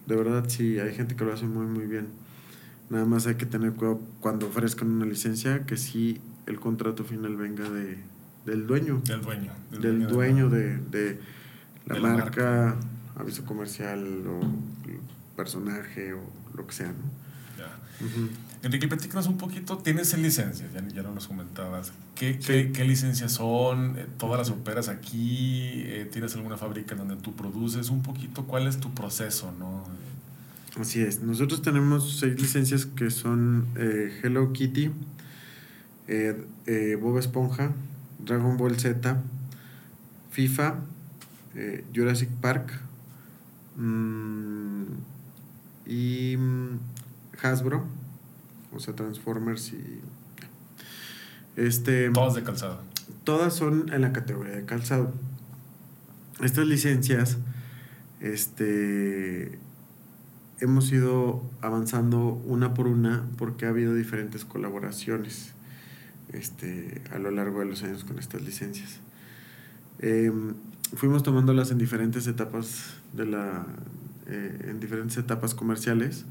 [0.06, 2.08] De verdad, sí, hay gente que lo hace muy, muy bien.
[2.90, 7.36] Nada más hay que tener cuidado cuando ofrezcan una licencia que sí el contrato final
[7.38, 7.98] venga de,
[8.46, 9.02] del dueño.
[9.06, 9.52] Del dueño.
[9.72, 11.20] Del, dueño, de, de,
[11.86, 12.76] la, marca,
[13.16, 14.42] aviso comercial o
[15.36, 16.22] personaje o
[16.56, 17.58] lo que sea, ¿no?
[17.58, 17.72] Ya.
[18.64, 19.78] Enrique, platícanos un poquito.
[19.78, 21.92] Tienes licencias, ya, ya no nos comentabas.
[22.16, 24.00] ¿Qué, qué, licencias son?
[24.00, 25.84] Eh, ¿Todas las operas aquí?
[25.86, 27.90] Eh, ¿Tienes alguna fábrica donde tú produces?
[27.90, 29.54] Un poquito, ¿cuál es tu proceso?
[29.60, 29.84] ¿no?
[30.80, 31.22] Así es.
[31.22, 34.92] Nosotros tenemos seis licencias que son eh, Hello Kitty,
[37.02, 37.74] Bob Esponja,
[38.20, 39.22] Dragon Ball Z,
[40.32, 40.80] FIFA,
[41.94, 42.72] Jurassic Park
[43.76, 44.84] mm,
[45.86, 46.80] y mm,
[47.42, 48.03] Hasbro
[48.76, 50.02] o sea, Transformers y...
[51.56, 52.82] Este, todas de calzado.
[53.24, 55.14] Todas son en la categoría de calzado.
[56.42, 57.38] Estas licencias,
[58.22, 59.60] este,
[60.60, 65.54] hemos ido avanzando una por una porque ha habido diferentes colaboraciones
[66.32, 69.00] este, a lo largo de los años con estas licencias.
[70.00, 70.54] Em,
[70.96, 73.66] fuimos tomándolas en diferentes etapas de la,
[74.28, 76.26] eh, en diferentes etapas comerciales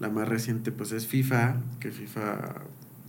[0.00, 2.62] la más reciente pues es FIFA, que FIFA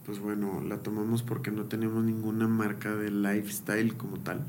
[0.06, 4.42] pues bueno, la tomamos porque no tenemos ninguna marca de lifestyle como tal.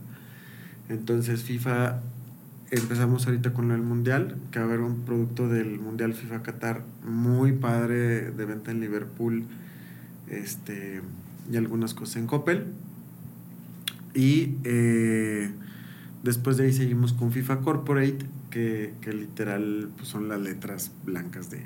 [0.89, 2.01] Entonces FIFA
[2.71, 6.83] empezamos ahorita con el mundial, que va a haber un producto del mundial FIFA Qatar
[7.05, 9.45] muy padre de venta en Liverpool,
[10.29, 11.03] este
[11.51, 12.67] y algunas cosas en Coppel.
[14.15, 15.51] Y eh,
[16.23, 18.19] después de ahí seguimos con FIFA Corporate,
[18.51, 21.63] que, que literal pues, son las letras blancas de,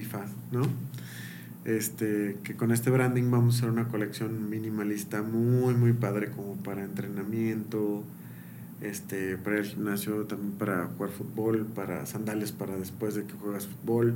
[0.00, 0.62] FIFA, ¿no?
[1.64, 6.54] Este, que con este branding vamos a hacer una colección minimalista muy, muy padre como
[6.56, 8.04] para entrenamiento,
[8.82, 13.66] este, para el gimnasio, también para jugar fútbol, para sandales para después de que juegas
[13.66, 14.14] fútbol.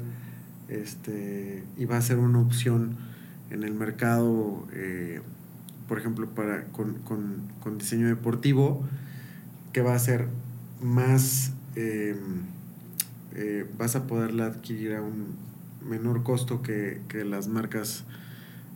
[0.69, 2.97] Este, y va a ser una opción
[3.51, 5.21] en el mercado, eh,
[5.89, 8.85] por ejemplo, para, con, con, con, diseño deportivo,
[9.73, 10.29] que va a ser
[10.81, 12.43] más, em,
[13.35, 15.51] eh, vas a poderla adquirir a un
[15.85, 18.05] menor costo que, las marcas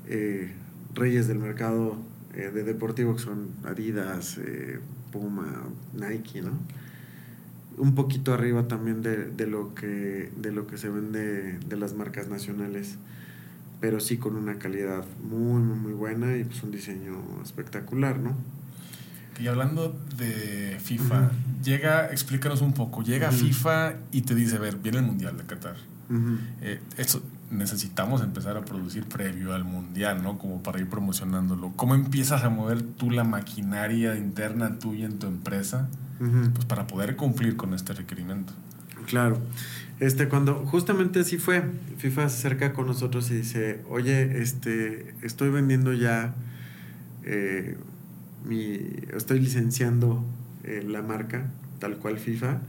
[0.08, 0.52] eh,
[0.94, 1.96] reyes del mercado
[2.34, 4.80] eh, de deportivo, que son Adidas, eh,
[5.12, 6.52] Puma, Nike, ¿no?
[7.76, 12.28] Un poquito arriba también de, lo que, de lo que se vende de las marcas
[12.28, 12.98] nacionales,
[13.80, 18.36] pero sí con una calidad muy, muy, muy buena y pues un diseño espectacular, ¿no?
[19.40, 21.32] Y hablando de FIFA,
[21.64, 25.42] llega, explícanos un poco, llega FIFA y te dice, a ver, viene el Mundial de
[25.42, 25.74] Qatar
[26.60, 30.38] eh, eso necesitamos empezar a producir previo al mundial, ¿no?
[30.38, 31.72] Como para ir promocionándolo.
[31.76, 35.88] ¿Cómo empiezas a mover tú la maquinaria interna tuya en tu empresa?
[36.18, 38.52] Pues para poder cumplir con este requerimiento.
[39.06, 39.38] Claro.
[40.00, 41.62] Este, cuando justamente así fue,
[41.98, 46.34] FIFA se acerca con nosotros y dice, oye, este, estoy vendiendo ya,
[47.24, 47.76] eh,
[48.44, 48.78] mi,
[49.14, 50.24] estoy licenciando
[50.64, 52.60] eh, la marca, tal cual FIFA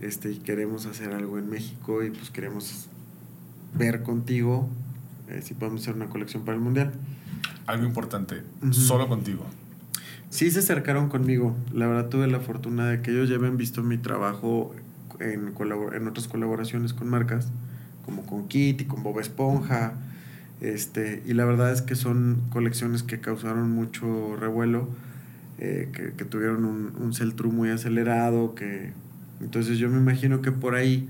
[0.00, 2.88] este, y queremos hacer algo en México y pues queremos
[3.76, 4.68] ver contigo
[5.28, 6.92] eh, si podemos hacer una colección para el Mundial.
[7.66, 8.42] Algo importante,
[8.72, 9.46] solo contigo.
[10.30, 11.56] Sí se acercaron conmigo.
[11.72, 14.74] La verdad tuve la fortuna de que ellos ya habían visto mi trabajo
[15.20, 15.54] en,
[15.94, 17.48] en otras colaboraciones con marcas,
[18.04, 19.94] como con Kit y con Bob Esponja.
[20.60, 24.88] Este, y la verdad es que son colecciones que causaron mucho revuelo,
[25.58, 28.92] eh, que, que, tuvieron un, un sell-through muy acelerado, que
[29.40, 31.08] entonces yo me imagino que por ahí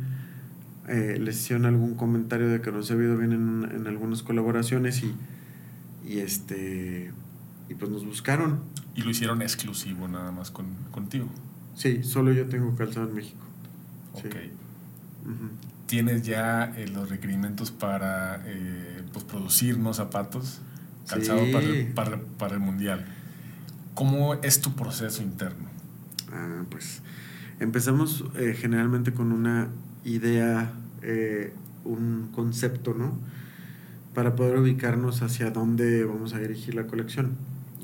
[0.88, 4.22] eh, les hicieron algún comentario de que no se ha ido bien en, en algunas
[4.22, 5.14] colaboraciones y,
[6.06, 7.12] y este
[7.68, 8.60] y pues nos buscaron.
[8.94, 11.28] Y lo hicieron exclusivo nada más con, contigo.
[11.74, 13.44] Sí, solo yo tengo calzado en México.
[14.12, 14.36] Ok.
[15.86, 20.60] ¿Tienes ya eh, los requerimientos para eh, pues, producir zapatos?
[21.08, 23.04] Calzado para, el, para, para el mundial.
[23.94, 25.68] ¿Cómo es tu proceso interno?
[26.32, 27.02] Ah, pues
[27.60, 29.68] empezamos eh, generalmente con una
[30.04, 31.52] idea, eh,
[31.84, 33.12] un concepto, ¿no?
[34.14, 37.32] Para poder ubicarnos hacia dónde vamos a dirigir la colección.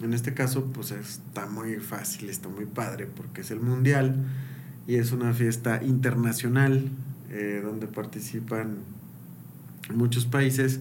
[0.03, 4.17] En este caso, pues está muy fácil, está muy padre, porque es el Mundial
[4.87, 6.89] y es una fiesta internacional
[7.31, 8.79] eh, donde participan
[9.95, 10.81] muchos países,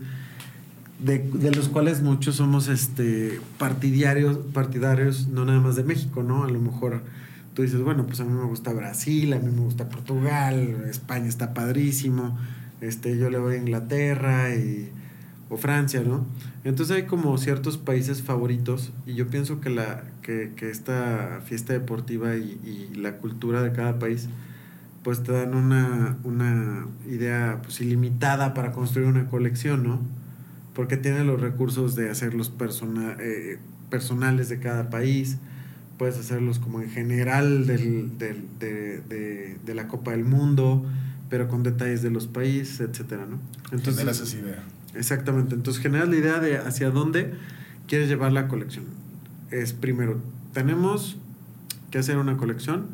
[0.99, 6.43] de, de, los cuales muchos somos este, partidarios, partidarios, no nada más de México, ¿no?
[6.43, 7.01] A lo mejor
[7.59, 11.27] tú dices, bueno, pues a mí me gusta Brasil, a mí me gusta Portugal, España
[11.27, 12.39] está padrísimo,
[12.79, 14.89] este, yo le voy a Inglaterra y,
[15.49, 16.25] o Francia, ¿no?
[16.63, 21.73] Entonces hay como ciertos países favoritos y yo pienso que, la, que, que esta fiesta
[21.73, 24.29] deportiva y, y, la cultura de cada país
[25.03, 29.99] pues te dan una, una idea pues, ilimitada para construir una colección, ¿no?
[30.73, 35.39] Porque tiene los recursos de hacer los persona, eh, personales de cada país,
[35.99, 40.83] puedes hacerlos como en general del, del, de, de, de, la Copa del Mundo,
[41.29, 43.37] pero con detalles de los países, etcétera, ¿no?
[43.65, 44.63] Entonces, generas esa idea.
[44.95, 45.55] Exactamente.
[45.55, 47.33] Entonces generas la idea de hacia dónde
[47.87, 48.85] quieres llevar la colección.
[49.51, 50.21] Es primero,
[50.53, 51.17] tenemos
[51.91, 52.87] que hacer una colección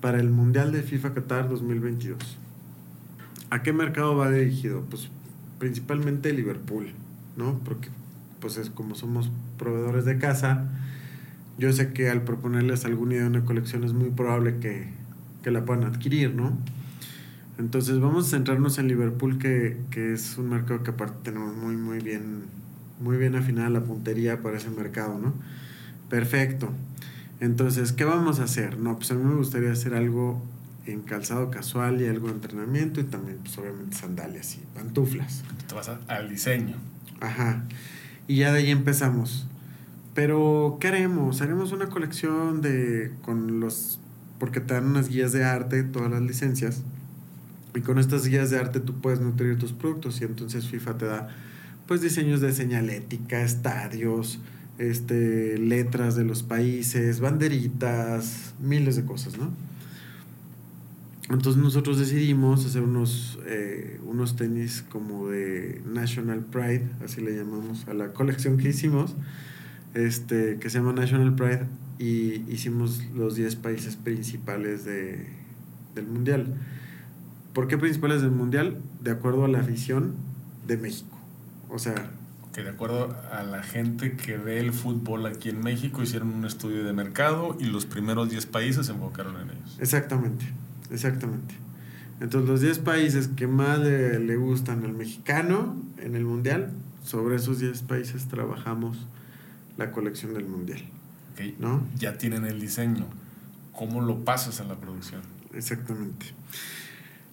[0.00, 2.38] para el Mundial de FIFA Qatar 2022.
[3.50, 4.84] ¿A qué mercado va dirigido?
[4.88, 5.08] Pues
[5.58, 6.92] principalmente Liverpool,
[7.36, 7.58] ¿no?
[7.64, 7.88] Porque
[8.40, 10.64] pues es como somos proveedores de casa,
[11.58, 14.88] yo sé que al proponerles alguna idea de una colección es muy probable que,
[15.42, 16.56] que la puedan adquirir, ¿no?
[17.58, 21.76] Entonces vamos a centrarnos en Liverpool, que, que, es un mercado que aparte tenemos muy,
[21.76, 22.42] muy bien,
[23.00, 25.32] muy bien afinada la puntería para ese mercado, ¿no?
[26.10, 26.70] Perfecto.
[27.40, 28.78] Entonces, ¿qué vamos a hacer?
[28.78, 30.42] No, pues a mí me gustaría hacer algo
[30.86, 35.42] en calzado casual y algo de entrenamiento y también, pues obviamente, sandalias y pantuflas.
[35.66, 36.76] Te vas al diseño.
[37.20, 37.64] Ajá.
[38.28, 39.46] Y ya de ahí empezamos.
[40.16, 41.42] Pero, ¿qué haremos?
[41.42, 43.12] Haremos una colección de.
[43.20, 44.00] con los.
[44.40, 46.82] porque te dan unas guías de arte, todas las licencias.
[47.74, 50.22] Y con estas guías de arte tú puedes nutrir tus productos.
[50.22, 51.28] Y entonces FIFA te da,
[51.86, 54.40] pues, diseños de señalética, estadios,
[54.78, 59.50] este, letras de los países, banderitas, miles de cosas, ¿no?
[61.28, 67.86] Entonces nosotros decidimos hacer unos, eh, unos tenis como de National Pride, así le llamamos
[67.88, 69.14] a la colección que hicimos,
[69.96, 71.66] este, que se llama National Pride,
[71.98, 75.26] y hicimos los 10 países principales de,
[75.94, 76.54] del Mundial.
[77.54, 78.78] ¿Por qué principales del Mundial?
[79.00, 80.14] De acuerdo a la afición
[80.66, 81.18] de México.
[81.70, 82.10] O sea,
[82.52, 86.44] que de acuerdo a la gente que ve el fútbol aquí en México, hicieron un
[86.44, 89.76] estudio de mercado y los primeros 10 países se enfocaron en ellos.
[89.78, 90.46] Exactamente,
[90.90, 91.54] exactamente.
[92.20, 96.70] Entonces los 10 países que más le, gustan al mexicano en el mundial,
[97.04, 99.06] sobre esos 10 países trabajamos
[99.76, 100.82] la colección del mundial.
[101.32, 101.56] Okay.
[101.58, 101.86] ¿no?
[101.98, 103.06] Ya tienen el diseño.
[103.72, 105.20] ¿Cómo lo pasas a la producción?
[105.52, 106.26] Exactamente.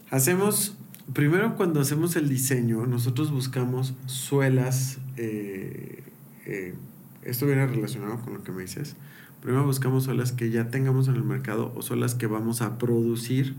[0.09, 0.75] Hacemos
[1.11, 4.99] Primero, cuando hacemos el diseño, nosotros buscamos suelas.
[5.17, 6.01] Eh,
[6.45, 6.75] eh,
[7.23, 8.95] esto viene relacionado con lo que me dices.
[9.41, 13.55] Primero buscamos suelas que ya tengamos en el mercado o suelas que vamos a producir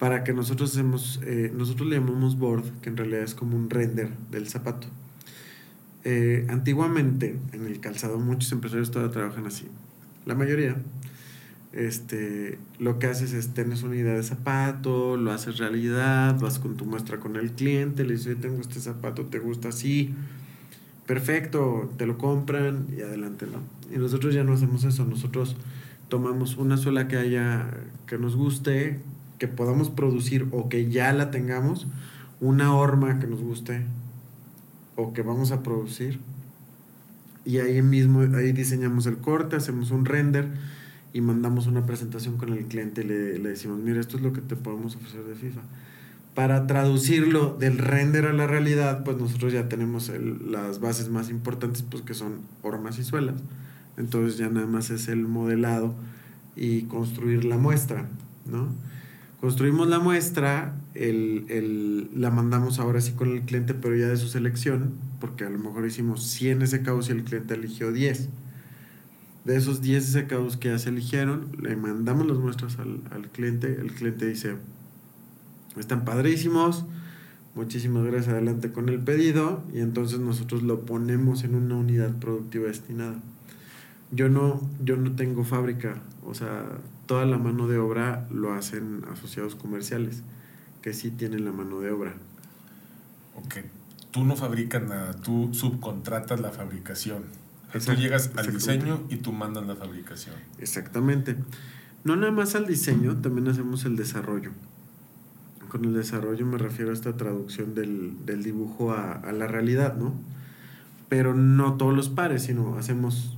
[0.00, 3.70] para que nosotros hacemos, eh, nosotros le llamamos board, que en realidad es como un
[3.70, 4.88] render del zapato.
[6.48, 9.66] Antiguamente, en el calzado, muchos empresarios todavía trabajan así.
[10.26, 10.76] La mayoría
[11.72, 16.76] este, lo que haces es tienes una idea de zapato, lo haces realidad, vas con
[16.76, 20.14] tu muestra con el cliente, le dices, tengo este zapato, ¿te gusta así?
[21.06, 23.46] Perfecto, te lo compran y adelante.
[23.94, 25.56] Y nosotros ya no hacemos eso, nosotros
[26.08, 27.70] tomamos una sola que haya,
[28.06, 29.00] que nos guste,
[29.38, 31.86] que podamos producir o que ya la tengamos,
[32.40, 33.82] una horma que nos guste
[34.98, 36.18] o que vamos a producir.
[37.44, 40.48] Y ahí mismo, ahí diseñamos el corte, hacemos un render
[41.12, 44.32] y mandamos una presentación con el cliente y le, le, decimos, mira, esto es lo
[44.32, 45.60] que te podemos ofrecer de FIFA.
[46.34, 50.10] Para traducirlo del render a la realidad, pues nosotros ya tenemos
[50.44, 53.36] las bases más importantes, pues que son hormas y suelas.
[53.96, 55.94] Entonces ya nada más es el modelado
[56.56, 58.08] y construir la muestra,
[58.50, 58.68] ¿no?
[59.40, 64.16] Construimos la muestra, el, el, la mandamos ahora sí con el cliente, pero ya de
[64.16, 68.28] su selección, porque a lo mejor hicimos 100 SKUs y el cliente eligió 10
[69.48, 73.78] de esos 10 secados que ya se eligieron, le mandamos las muestras al, al cliente.
[73.80, 74.56] El cliente dice,
[75.78, 76.84] están padrísimos,
[77.54, 79.62] muchísimas gracias, adelante con el pedido.
[79.72, 83.22] Y entonces nosotros lo ponemos en una unidad productiva destinada.
[84.10, 86.66] Yo no, yo no tengo fábrica, o sea,
[87.08, 90.22] toda la mano de obra lo hacen asociados comerciales,
[90.82, 92.14] que sí tienen la mano de obra.
[93.34, 93.56] Ok,
[94.12, 97.24] tú no fabricas nada, tú subcontratas la fabricación
[97.72, 100.34] tú llegas al diseño y tú mandas la fabricación.
[100.58, 101.36] Exactamente.
[102.04, 104.52] No nada más al diseño, también hacemos el desarrollo.
[105.68, 110.14] Con el desarrollo me refiero a esta traducción del, dibujo a, la realidad, ¿no?
[111.08, 113.36] Pero no todos los pares, sino hacemos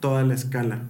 [0.00, 0.82] toda la escala.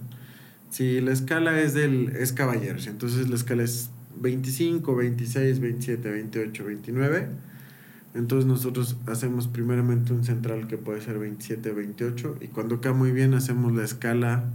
[0.75, 6.65] Si la escala es del es caballeros, entonces la escala es 25, 26, 27, 28,
[6.65, 7.29] 29
[8.13, 13.11] entonces nosotros hacemos primeramente un central que puede ser 27, 28 y cuando queda muy
[13.11, 14.45] bien hacemos la escala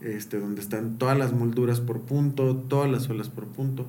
[0.00, 3.86] este, donde están todas las molduras por punto, todas las suelas por punto,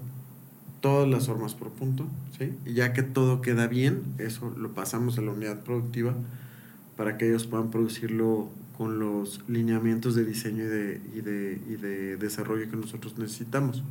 [0.80, 2.54] todas las formas por punto, ¿sí?
[2.66, 6.16] Y ya que todo queda bien, eso lo pasamos a la unidad productiva
[6.98, 11.76] para que ellos puedan producirlo con los lineamientos de diseño y de, y de, y
[11.76, 13.84] de desarrollo que nosotros necesitamos.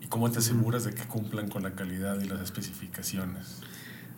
[0.00, 3.60] ¿Y cómo te aseguras de que cumplan con la calidad y las especificaciones?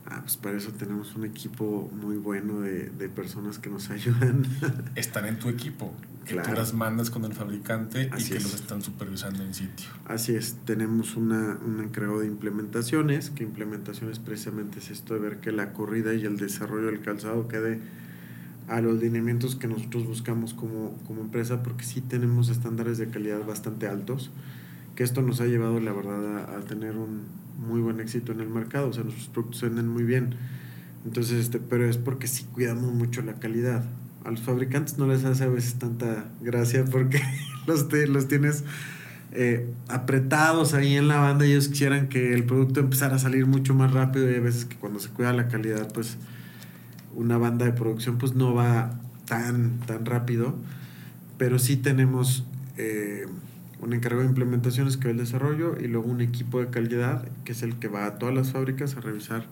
[0.08, 4.46] Ah, pues para eso tenemos un equipo muy bueno de, de personas que nos ayudan.
[4.94, 5.92] Están en tu equipo,
[6.24, 9.88] que tú las mandas con el fabricante y que los están supervisando en sitio.
[10.04, 15.38] Así es, tenemos una, un encargado de implementaciones, que implementaciones precisamente es esto de ver
[15.38, 17.80] que la corrida y el desarrollo del calzado quede
[18.68, 23.44] a los lineamientos que nosotros buscamos como, como empresa, porque sí tenemos estándares de calidad
[23.46, 24.30] bastante altos,
[24.94, 27.22] que esto nos ha llevado, la verdad, a, a tener un,
[27.58, 30.34] muy buen éxito en el mercado, o sea, nuestros productos venden muy bien.
[31.04, 33.84] Entonces, este, pero es porque sí cuidamos mucho la calidad.
[34.24, 37.20] A los fabricantes no les hace a veces tanta gracia porque
[37.66, 38.64] los, los tienes
[39.32, 43.74] eh, apretados ahí en la banda ellos quisieran que el producto empezara a salir mucho
[43.74, 46.16] más rápido y a veces que cuando se cuida la calidad, pues
[47.16, 50.54] una banda de producción pues no va tan, tan rápido,
[51.38, 52.44] pero sí tenemos...
[52.76, 53.26] Eh,
[53.80, 57.52] un encargado de implementaciones que ve el desarrollo y luego un equipo de calidad que
[57.52, 59.44] es el que va a todas las fábricas a revisar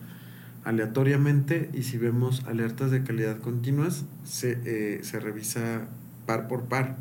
[0.64, 5.86] aleatoriamente y si vemos alertas de calidad continuas se, eh, se revisa
[6.26, 6.96] par por par.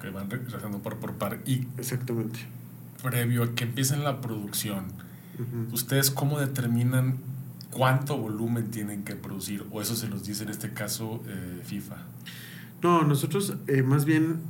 [0.00, 1.66] Que van revisando par por par y...
[1.78, 2.40] Exactamente.
[3.02, 4.84] Previo a que empiecen la producción,
[5.72, 7.16] ¿ustedes cómo determinan
[7.72, 9.64] cuánto volumen tienen que producir?
[9.72, 11.96] ¿O eso se los dice en este caso eh, FIFA?
[12.82, 14.40] No, nosotros eh, más bien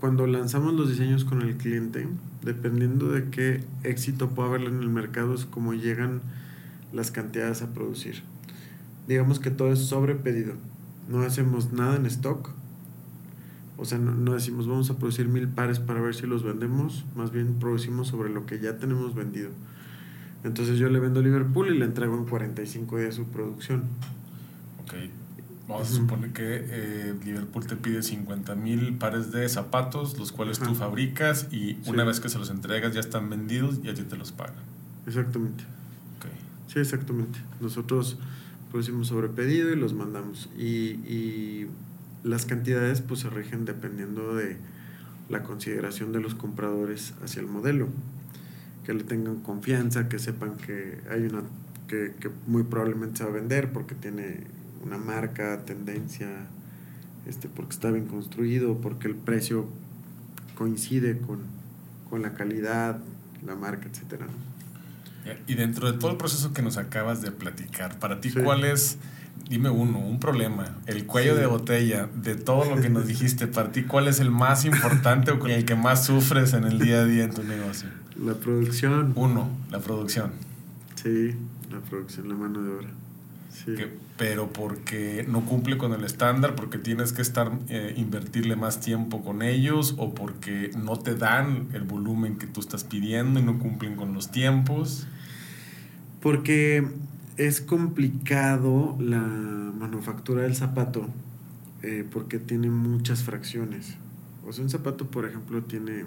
[0.00, 2.08] cuando lanzamos los diseños con el cliente,
[2.42, 6.22] dependiendo de qué éxito pueda haber en el mercado, es como llegan
[6.92, 8.22] las cantidades a producir.
[9.06, 10.54] Digamos que todo es sobre pedido.
[11.08, 12.50] No hacemos nada en stock.
[13.76, 17.04] O sea, no, decimos vamos a producir mil pares para ver si los vendemos.
[17.14, 19.50] Más bien producimos sobre lo que ya tenemos vendido.
[20.44, 23.84] Entonces yo le vendo a Liverpool y le entrego en 45 días su producción.
[24.82, 24.94] Ok.
[25.68, 30.58] Vamos a suponer que eh, Liverpool te pide 50 mil pares de zapatos, los cuales
[30.58, 34.16] tú fabricas y una vez que se los entregas ya están vendidos y allí te
[34.16, 34.56] los pagan.
[35.06, 35.62] Exactamente.
[36.18, 36.32] Okay.
[36.66, 37.38] Sí, exactamente.
[37.60, 38.18] Nosotros
[38.70, 40.48] producimos sobre pedido y los mandamos.
[40.58, 40.66] Y,
[41.06, 41.68] y
[42.24, 44.56] las cantidades pues se rigen dependiendo de
[45.28, 47.88] la consideración de los compradores hacia el modelo.
[48.84, 51.42] Que le tengan confianza, que sepan que hay una
[51.90, 54.44] que, que muy probablemente se va a vender porque tiene
[54.84, 56.28] una marca, tendencia,
[57.26, 59.66] este, porque está bien construido, porque el precio
[60.54, 61.40] coincide con,
[62.08, 63.00] con la calidad,
[63.44, 64.26] la marca, etcétera.
[65.46, 68.96] Y dentro de todo el proceso que nos acabas de platicar, para ti, ¿cuál es,
[69.48, 73.70] dime uno, un problema, el cuello de botella de todo lo que nos dijiste, para
[73.70, 77.00] ti, ¿cuál es el más importante o con el que más sufres en el día
[77.00, 77.88] a día en tu negocio?
[78.16, 79.12] La producción.
[79.16, 80.32] Uno, la producción.
[80.94, 81.34] Sí,
[81.70, 82.90] la producción, la mano de obra
[84.16, 89.24] pero porque no cumple con el estándar, porque tienes que estar eh, invertirle más tiempo
[89.24, 93.58] con ellos o porque no te dan el volumen que tú estás pidiendo y no
[93.58, 95.06] cumplen con los tiempos.
[96.20, 96.86] Porque
[97.38, 101.08] es complicado la manufactura del zapato
[101.82, 103.96] eh, porque tiene muchas fracciones.
[104.46, 106.04] O sea, un zapato, por ejemplo, tiene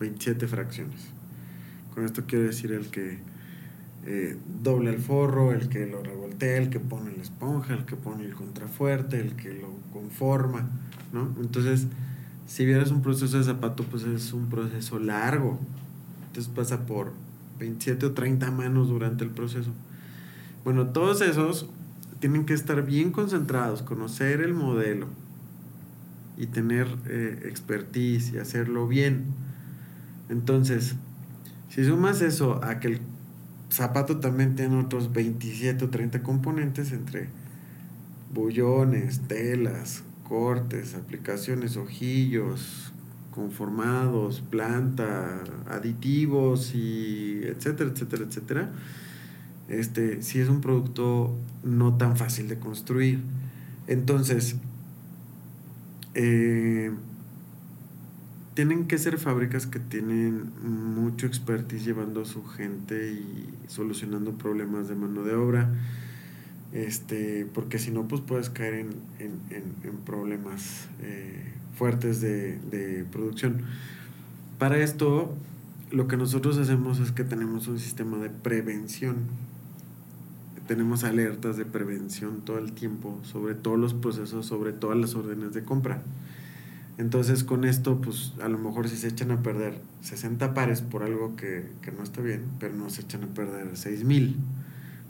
[0.00, 1.13] 27 fracciones.
[1.94, 3.18] Con esto quiero decir el que
[4.06, 7.96] eh, doble el forro, el que lo revoltea, el que pone la esponja, el que
[7.96, 10.68] pone el contrafuerte, el que lo conforma,
[11.12, 11.34] ¿no?
[11.40, 11.86] Entonces,
[12.46, 15.58] si vieras un proceso de zapato, pues es un proceso largo.
[16.26, 17.12] Entonces pasa por
[17.58, 19.70] 27 o 30 manos durante el proceso.
[20.64, 21.66] Bueno, todos esos
[22.20, 25.06] tienen que estar bien concentrados, conocer el modelo
[26.36, 29.26] y tener eh, expertise y hacerlo bien.
[30.28, 30.96] Entonces,
[31.74, 33.00] si sumas eso a que el
[33.68, 37.28] zapato también tiene otros 27 o 30 componentes entre
[38.32, 42.92] bullones, telas, cortes, aplicaciones, ojillos,
[43.32, 48.70] conformados, planta, aditivos y etcétera, etcétera, etcétera.
[49.68, 53.18] Este, sí es un producto no tan fácil de construir.
[53.88, 54.54] Entonces,
[56.14, 56.92] eh,
[58.54, 64.88] tienen que ser fábricas que tienen mucho expertise llevando a su gente y solucionando problemas
[64.88, 65.70] de mano de obra.
[66.72, 68.86] Este, porque si no, pues puedes caer
[69.18, 73.62] en, problemas eh, fuertes de, de producción.
[74.58, 75.36] Para esto,
[75.90, 79.16] lo que nosotros hacemos es que tenemos un sistema de prevención.
[80.68, 85.52] Tenemos alertas de prevención todo el tiempo sobre todos los procesos, sobre todas las órdenes
[85.52, 86.02] de compra.
[86.96, 91.02] Entonces con esto, pues a lo mejor si se echan a perder 60 pares por
[91.02, 94.36] algo que, no está bien, pero no se echan a perder 6 mil,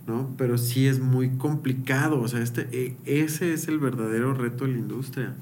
[0.07, 0.31] ¿no?
[0.39, 4.73] Pero sí es muy complicado, o sea, este, e, ese es el verdadero reto de
[4.73, 5.35] la industria,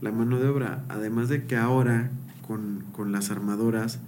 [0.00, 0.84] la mano de obra.
[0.88, 2.10] Además de que ahora
[2.46, 4.00] con, las armadoras,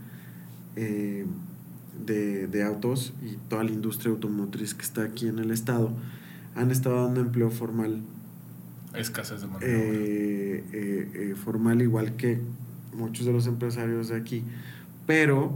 [0.75, 1.27] eh,
[2.07, 5.93] de, de, autos y toda la industria automotriz que está aquí en el estado
[6.55, 8.03] han estado dando empleo formal.
[8.95, 12.41] Escasez de mano eh, eh, eh, formal igual que
[12.95, 14.45] muchos de los empresarios de aquí,
[15.07, 15.53] pero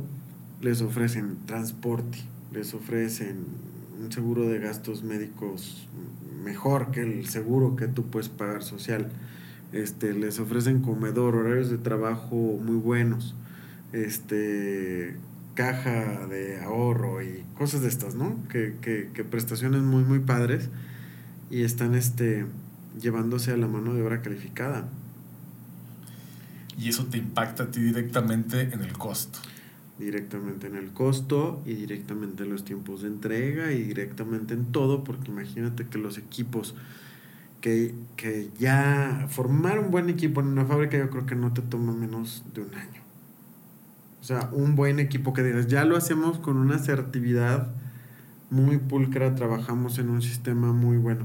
[0.60, 2.18] les ofrecen transporte,
[2.52, 3.44] les ofrecen
[4.00, 5.88] un seguro de gastos médicos
[6.44, 9.08] mejor que el seguro que tú puedes pagar social.
[9.72, 13.34] Este, les ofrecen comedor, horarios de trabajo muy buenos,
[13.92, 15.16] este,
[15.54, 18.36] caja de ahorro y cosas de estas, ¿no?
[18.50, 20.68] Que, que, que prestaciones muy, muy padres
[21.50, 22.44] y están este,
[23.00, 24.88] llevándose a la mano de obra calificada.
[26.78, 29.38] Y eso te impacta a ti directamente en el costo
[29.98, 35.04] directamente en el costo y directamente en los tiempos de entrega y directamente en todo,
[35.04, 36.74] porque imagínate que los equipos
[37.60, 41.62] que, que ya formar un buen equipo en una fábrica yo creo que no te
[41.62, 43.00] toma menos de un año.
[44.20, 47.68] O sea, un buen equipo que digas, ya lo hacemos con una asertividad
[48.50, 51.24] muy pulcra, trabajamos en un sistema muy bueno.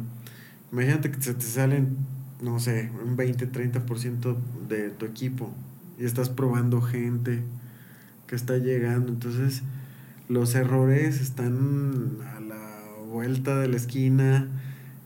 [0.71, 1.97] Imagínate que se te salen,
[2.41, 4.35] no sé, un 20, 30%
[4.67, 5.51] de tu equipo
[5.97, 7.41] y estás probando gente
[8.27, 9.11] que está llegando.
[9.11, 9.63] Entonces,
[10.29, 14.47] los errores están a la vuelta de la esquina.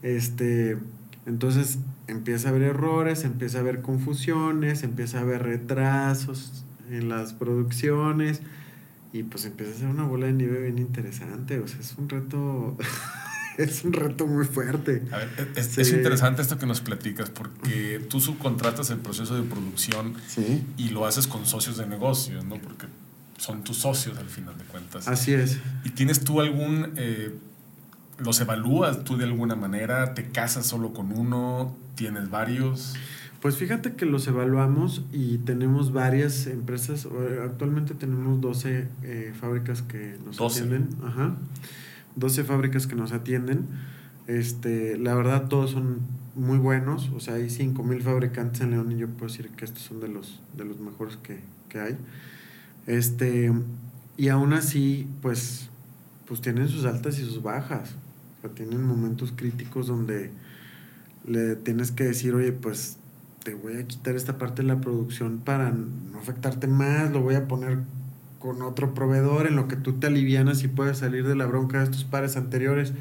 [0.02, 0.78] Este,
[1.26, 7.34] entonces empieza a haber errores, empieza a haber confusiones, empieza a haber retrasos en las
[7.34, 8.42] producciones
[9.14, 11.60] y pues empieza a ser una bola de nieve bien interesante.
[11.60, 12.78] O sea, es un reto.
[13.58, 15.04] es un reto muy fuerte.
[15.12, 19.44] A ver, es, es, interesante esto que nos platicas porque tú subcontratas el proceso de
[19.44, 20.16] producción
[20.78, 22.56] y lo haces con socios de negocio, ¿no?
[22.56, 22.88] Porque
[23.38, 25.08] son tus socios al final de cuentas.
[25.08, 25.60] Así es.
[25.84, 27.36] ¿Y tienes tú algún, eh,
[28.20, 30.14] los evalúas tú de alguna manera?
[30.14, 31.76] ¿Te casas solo con uno?
[31.96, 32.94] ¿Tienes varios?
[33.42, 37.08] Pues fíjate que los evaluamos y tenemos varias empresas.
[37.44, 40.90] Actualmente tenemos 12 eh, fábricas que nos atienden.
[41.04, 41.36] Ajá.
[42.16, 43.68] 12 fábricas que nos atienden.
[44.28, 46.00] Este, la verdad, todos son
[46.36, 47.10] muy buenos.
[47.16, 50.00] O sea, hay 5 mil fabricantes en León y yo puedo decir que estos son
[50.00, 51.40] de los, de los mejores que,
[51.70, 51.98] que hay.
[52.88, 53.52] Este,
[54.18, 55.70] y aún así, pues,
[56.28, 57.96] pues tienen sus altas y sus bajas.
[58.38, 60.32] O sea, tienen momentos críticos donde
[61.26, 62.98] le tienes que decir, oye, pues
[63.44, 67.36] te voy a quitar esta parte de la producción para no afectarte más, lo voy
[67.36, 67.80] a poner
[68.42, 71.78] con otro proveedor en lo que tú te alivianas y puedes salir de la bronca
[71.78, 72.94] de estos pares anteriores,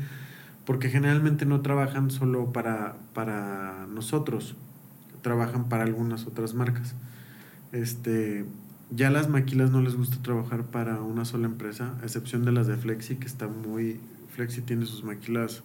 [0.67, 4.55] porque generalmente no trabajan solo para, para nosotros,
[5.23, 6.95] trabajan para algunas otras marcas.
[7.73, 8.45] Este,
[8.91, 12.67] ya las maquilas no les gusta trabajar para una sola empresa, a excepción de las
[12.67, 13.99] de Flexi, que está muy...
[14.35, 15.63] Flexi tiene sus maquilas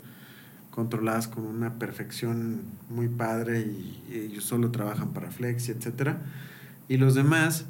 [0.72, 6.16] controladas con una perfección muy padre y, ellos solo trabajan para Flexi, etc.
[6.88, 7.66] Y los demás,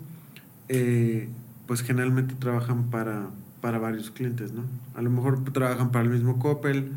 [0.69, 1.29] eh,
[1.67, 3.29] pues generalmente trabajan para,
[3.61, 4.63] para varios clientes, ¿no?
[4.95, 6.91] A lo mejor trabajan para el mismo Coppel,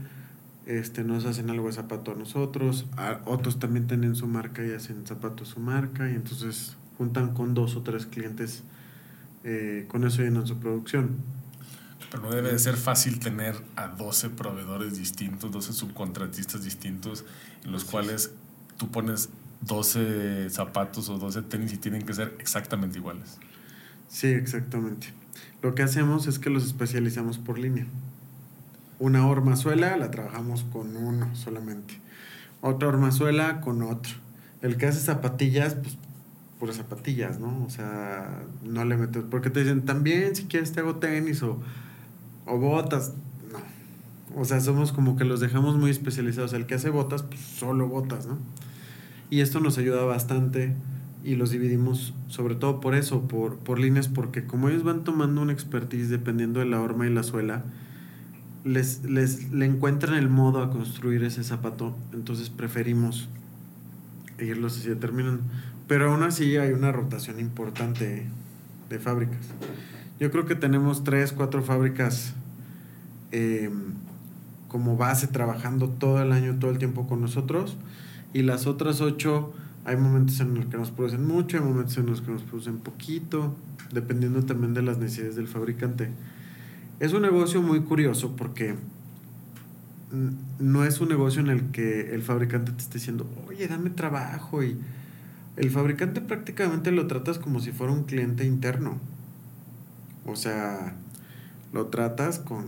[0.66, 2.86] este, nos hacen algo de zapato a nosotros,
[3.24, 7.76] otros también tienen su marca y hacen zapatos su marca, y entonces juntan con dos
[7.76, 8.62] o tres clientes,
[9.44, 11.16] eh, con eso llenan su producción.
[12.10, 17.24] Pero no debe de ser fácil tener a 12 proveedores distintos, 12 subcontratistas distintos,
[17.64, 18.32] en los cuales
[18.76, 19.30] tú pones
[19.62, 23.38] 12 zapatos o 12 tenis y tienen que ser exactamente iguales.
[24.08, 25.08] Sí, exactamente.
[25.62, 27.86] Lo que hacemos es que los especializamos por línea.
[28.98, 32.00] Una hormazuela la trabajamos con uno solamente.
[32.60, 34.14] Otra hormazuela con otro.
[34.62, 35.96] El que hace zapatillas, pues
[36.58, 37.64] puras zapatillas, ¿no?
[37.64, 41.60] O sea, no le metes, porque te dicen, también si quieres te hago tenis o,
[42.46, 43.12] o botas.
[43.52, 44.40] No.
[44.40, 46.52] O sea, somos como que los dejamos muy especializados.
[46.52, 48.38] El que hace botas, pues solo botas, ¿no?
[49.30, 50.74] Y esto nos ayuda bastante
[51.28, 55.42] y los dividimos sobre todo por eso, por, por líneas, porque como ellos van tomando
[55.42, 57.64] una expertise dependiendo de la horma y la suela,
[58.64, 63.28] les, les le encuentran el modo a construir ese zapato, entonces preferimos
[64.38, 65.42] irlos así determinando.
[65.86, 68.24] Pero aún así hay una rotación importante
[68.88, 69.48] de fábricas.
[70.18, 72.32] Yo creo que tenemos tres, cuatro fábricas
[73.32, 73.92] em,
[74.68, 77.76] como base trabajando todo el año, todo el tiempo con nosotros.
[78.32, 79.52] Y las otras ocho,
[79.88, 82.76] hay momentos en los que nos producen mucho, hay momentos en los que nos producen
[82.76, 83.56] poquito,
[83.90, 86.10] dependiendo también de las necesidades del fabricante.
[87.00, 88.74] Es un negocio muy curioso porque
[90.58, 94.62] no es un negocio en el que el fabricante te esté diciendo, oye, dame trabajo
[94.62, 94.76] y
[95.56, 98.98] el fabricante prácticamente lo tratas como si fuera un cliente interno.
[100.26, 100.96] O sea,
[101.72, 102.66] lo tratas con,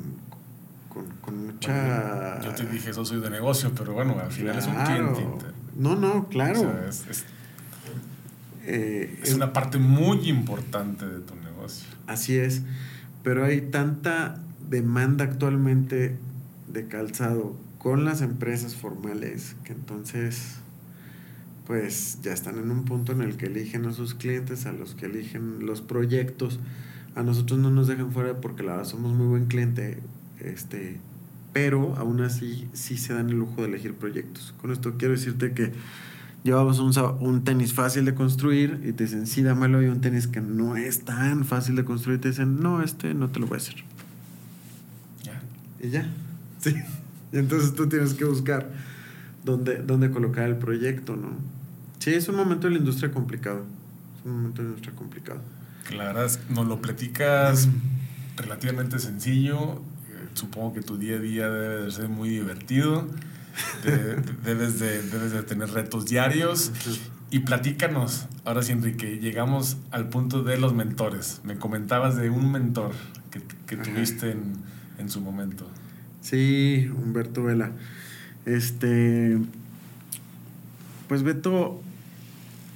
[0.89, 2.41] con, mucha...
[2.41, 5.60] yo te dije, eso soy de negocio, pero bueno, al final es un cliente interno.
[5.81, 6.79] No, no, claro.
[6.87, 7.25] es,
[8.67, 11.89] eh, es una parte muy importante de tu negocio.
[12.07, 12.63] Así es.
[13.23, 16.17] pero hay tanta demanda actualmente
[16.69, 20.57] de calzado con las empresas formales que entonces
[21.67, 24.95] pues ya están en un punto en el que eligen a sus clientes, a los
[24.95, 26.61] que eligen los proyectos.
[27.15, 29.99] A nosotros no nos dejan fuera porque la verdad somos muy buen cliente,
[30.41, 30.99] este,
[31.53, 34.55] pero aún así sí se dan el lujo de elegir proyectos.
[34.61, 35.73] Con esto quiero decirte que
[36.45, 40.27] llevamos un, un tenis fácil de construir y te dicen, sí, dámelo, y un tenis
[40.27, 43.47] que no es tan fácil de construir y te dicen, no, este no te lo
[43.47, 43.77] voy a hacer.
[45.23, 45.43] Ya.
[45.81, 46.09] Y ya.
[46.61, 46.75] Sí.
[47.33, 48.71] Y entonces tú tienes que buscar
[49.45, 51.31] dónde, dónde colocar el proyecto, ¿no?
[51.99, 53.65] Sí, es un momento de la industria complicado.
[54.19, 55.41] Es un momento de la industria complicado.
[55.85, 57.69] Claro, nos lo platicas
[58.37, 59.83] relativamente sencillo.
[60.35, 63.07] Supongo que tu día a día debe de ser muy divertido.
[64.45, 66.73] debes, de, debes de tener retos diarios.
[67.31, 71.41] Y platícanos, ahora sí, Enrique, llegamos al punto de los mentores.
[71.45, 72.93] Me comentabas de un mentor
[73.31, 74.55] que, que tuviste en,
[74.99, 75.69] en, su momento.
[76.21, 77.73] Sí, Humberto Vela.
[78.47, 79.39] Este.
[81.09, 81.81] Pues Beto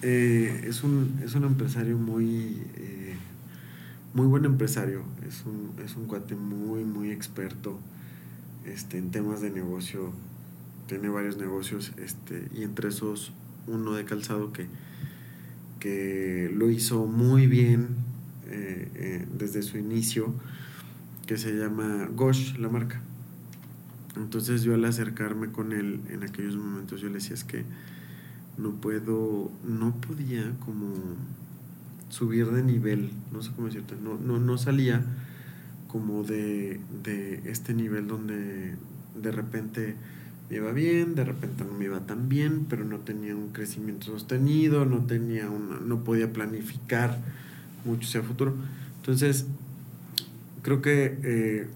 [0.03, 3.14] eh, es, un, es un empresario muy, eh,
[4.15, 5.03] muy buen empresario.
[5.29, 7.79] Es un, es un cuate muy, muy experto
[8.65, 10.13] este, en temas de negocio.
[10.87, 13.33] Tiene varios negocios este, y entre esos
[13.67, 14.67] uno de calzado que,
[15.81, 17.89] que lo hizo muy bien
[18.47, 20.33] eh, desde su inicio,
[21.27, 23.01] que se llama Gosh, la marca.
[24.17, 27.65] Entonces yo al acercarme con él en aquellos momentos yo le decía es que
[28.57, 30.95] no puedo, no podía como
[32.15, 35.03] subir de nivel, no sé cómo decirte, no, no, no salía
[35.89, 38.77] como de, de este nivel donde
[39.21, 39.97] de repente
[40.49, 44.07] me iba bien, de repente no me iba tan bien, pero no tenía un crecimiento
[44.07, 47.19] sostenido, no tenía una, no podía planificar
[47.85, 48.55] mucho hacia futuro.
[48.99, 49.47] Entonces,
[50.63, 51.67] creo que eh,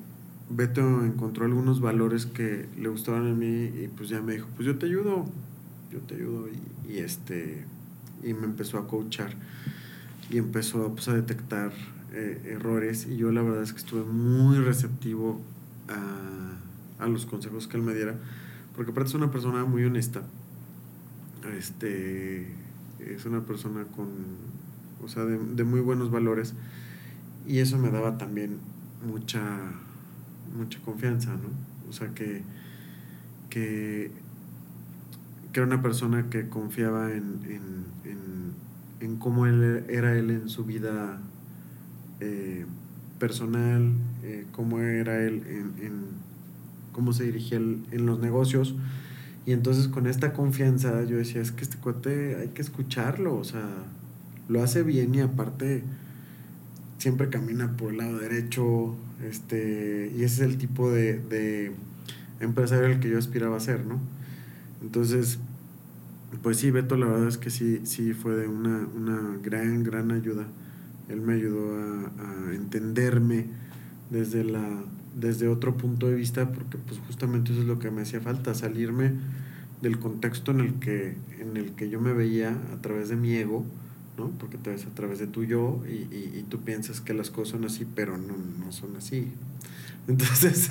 [0.50, 4.66] Beto encontró algunos valores que le gustaban a mí y pues ya me dijo, pues
[4.66, 5.26] yo te ayudo,
[5.92, 6.46] yo te ayudo
[6.88, 7.64] y, este
[8.22, 9.34] y me empezó a coachar
[10.30, 11.72] y empezó pues, a detectar
[12.12, 13.06] eh, errores.
[13.06, 15.40] Y yo la verdad es que estuve muy receptivo
[15.88, 18.14] a, a, los consejos que él me diera
[18.76, 20.22] porque aparte es una persona muy honesta.
[21.56, 22.46] Este
[23.00, 24.08] es una persona con
[25.02, 26.54] o sea de, de muy buenos valores.
[27.46, 28.58] Y eso me daba también
[29.04, 29.40] mucha
[30.56, 31.50] mucha confianza no
[31.88, 32.42] o sea que
[33.50, 34.10] que
[35.58, 37.78] era una persona que confiaba en, en,
[39.18, 41.20] cómo él era él en su vida
[42.20, 42.66] eh,
[43.18, 43.92] personal,
[44.22, 45.42] eh, cómo era él
[45.80, 46.18] en,
[46.92, 48.74] cómo se dirigía en los negocios.
[49.48, 53.44] Y entonces con esta confianza yo decía, es que este cuate hay que escucharlo, o
[53.44, 53.66] sea,
[54.46, 55.82] lo hace bien y aparte
[56.98, 58.94] siempre camina por el lado derecho,
[59.24, 61.72] este, y ese es el tipo de, de
[62.40, 63.98] empresario al que yo aspiraba a ser, ¿no?
[64.82, 65.38] Entonces,
[66.42, 70.12] pues sí, Beto, la verdad es que sí, sí fue de una, una gran, gran
[70.12, 70.46] ayuda.
[71.08, 73.46] Él me ayudó a, entenderme
[74.10, 74.84] desde, la,
[75.16, 78.54] desde otro punto de vista, porque pues justamente eso es lo que me hacía falta,
[78.54, 79.12] salirme
[79.80, 83.34] del contexto en el que, en el que yo me veía a través de mi
[83.34, 83.64] ego,
[84.18, 84.30] ¿no?
[84.38, 87.52] Porque te ves a través de tu yo y, y, tú piensas que las cosas
[87.52, 89.32] son así, pero no, no son así.
[90.08, 90.70] Entonces...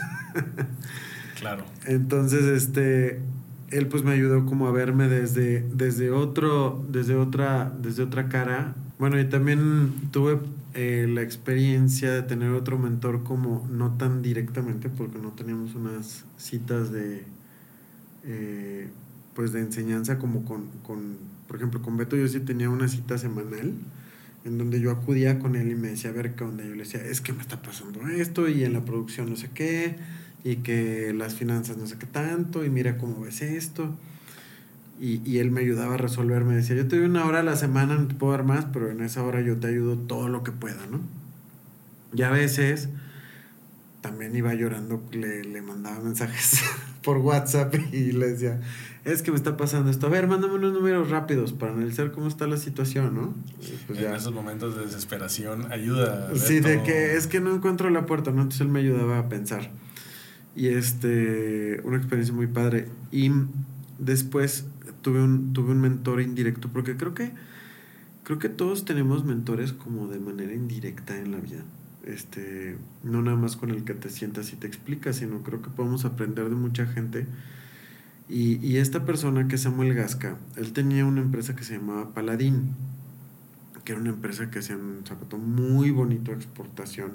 [1.39, 1.65] claro.
[1.85, 3.21] Entonces, este,
[3.69, 8.75] él pues me ayudó como a verme desde, desde, otro, desde, otra, desde otra cara.
[8.97, 10.39] Bueno, y también tuve
[10.73, 16.23] eh, la experiencia de tener otro mentor como no tan directamente, porque no teníamos unas
[16.37, 17.23] citas de,
[18.23, 18.87] eh,
[19.33, 23.17] pues de enseñanza como con, con, por ejemplo, con Beto yo sí tenía una cita
[23.17, 23.73] semanal
[24.45, 26.63] en donde yo acudía con él y me decía, a ver qué onda.
[26.63, 29.49] Yo le decía, es que me está pasando esto y en la producción no sé
[29.53, 29.97] qué
[30.47, 33.93] y que las finanzas no sé qué tanto, y mira cómo ves esto.
[34.99, 37.43] Y, y, él me ayudaba a resolver, me decía, yo te doy una hora a
[37.43, 40.29] la semana, no te puedo dar más, pero en esa hora yo te ayudo todo
[40.29, 41.01] lo que pueda, ¿no?
[42.13, 42.89] Y a veces
[44.01, 46.61] también iba llorando, le, le mandaba mensajes
[47.03, 48.61] por WhatsApp y le decía,
[49.03, 52.27] es que me está pasando esto, a ver, mándame unos números rápidos para analizar cómo
[52.27, 53.35] está la situación, ¿no?
[53.85, 56.33] Pues en esos momentos de desesperación ayuda.
[56.35, 58.43] sí, de que es que no encuentro la puerta, ¿no?
[58.43, 59.71] Entonces él me ayudaba a pensar.
[60.57, 62.87] Y este, una experiencia muy padre.
[63.11, 63.31] Y
[63.99, 64.65] después
[65.03, 67.31] tuve un, tuve un mentor indirecto, porque creo que,
[68.23, 71.63] creo que todos tenemos mentores como de manera indirecta en la vida.
[72.03, 75.69] Este, no nada más con el que te sientas y te explicas, sino creo que
[75.69, 77.27] podemos aprender de mucha gente.
[78.27, 82.15] Y, y esta persona que es Samuel Gasca, él tenía una empresa que se llamaba
[82.15, 82.73] Paladín,
[83.85, 87.11] que era una empresa que hacía un zapato muy bonito de exportación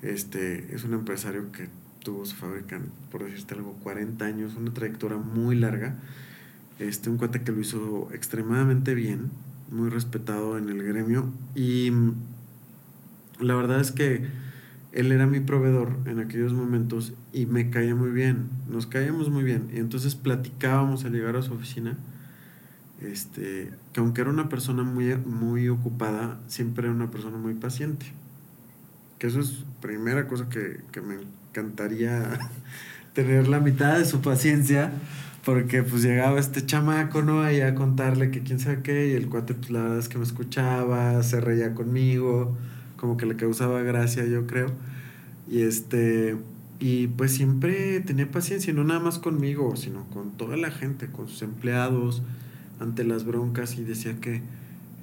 [0.00, 1.68] Este, es un empresario que
[2.02, 2.80] tuvo su fábrica,
[3.10, 5.96] por decirte algo, 40 años, una trayectoria muy larga.
[6.78, 9.30] Este, un cuate que lo hizo extremadamente bien,
[9.70, 11.32] muy respetado en el gremio.
[11.54, 12.14] Y mm,
[13.40, 14.26] la verdad es que
[14.92, 19.42] él era mi proveedor en aquellos momentos y me caía muy bien, nos caíamos muy
[19.44, 19.70] bien.
[19.72, 21.96] Y entonces platicábamos al llegar a su oficina,
[23.00, 28.06] este, que aunque era una persona muy, muy ocupada, siempre era una persona muy paciente.
[29.18, 31.16] Que eso es primera cosa que, que me
[31.52, 32.38] encantaría
[33.12, 34.90] tener la mitad de su paciencia,
[35.44, 37.42] porque pues llegaba este chamaco, ¿no?
[37.42, 40.18] Ahí a contarle que quién sabe qué, y el cuate pues la verdad es que
[40.18, 42.56] me escuchaba, se reía conmigo,
[42.96, 44.68] como que le causaba gracia, yo creo.
[45.48, 46.36] Y este,
[46.80, 51.28] y pues siempre tenía paciencia, no nada más conmigo, sino con toda la gente, con
[51.28, 52.22] sus empleados,
[52.80, 54.40] ante las broncas, y decía que,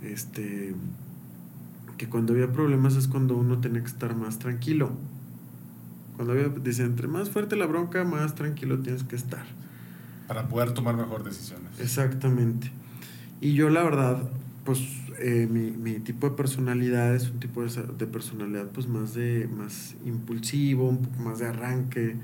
[0.04, 0.74] este,
[1.98, 4.92] que cuando había problemas es cuando uno tenía que estar más tranquilo.
[6.20, 9.46] Cuando había, dice, entre más fuerte la bronca, más tranquilo tienes que estar.
[10.28, 11.80] Para poder tomar mejor decisiones.
[11.80, 12.74] Exactamente.
[13.40, 14.30] Y yo la verdad,
[14.66, 14.82] pues
[15.20, 19.48] eh, mi, mi, tipo de personalidad es un tipo de, de, personalidad pues más de
[19.48, 22.18] más impulsivo, un poco más de arranque.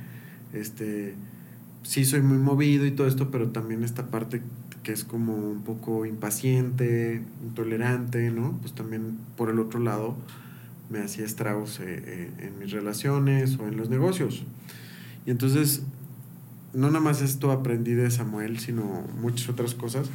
[0.52, 1.16] Este,
[1.84, 4.42] sí soy muy movido y todo esto, pero también esta parte
[4.84, 8.58] que es como un poco impaciente, intolerante, ¿no?
[8.60, 10.18] Pues también por el otro lado
[10.90, 14.44] me hacía estragos eh, eh, en mis relaciones o en los negocios.
[15.26, 15.84] Y entonces,
[16.74, 20.10] no nada más esto aprendí de Samuel, sino muchas otras cosas.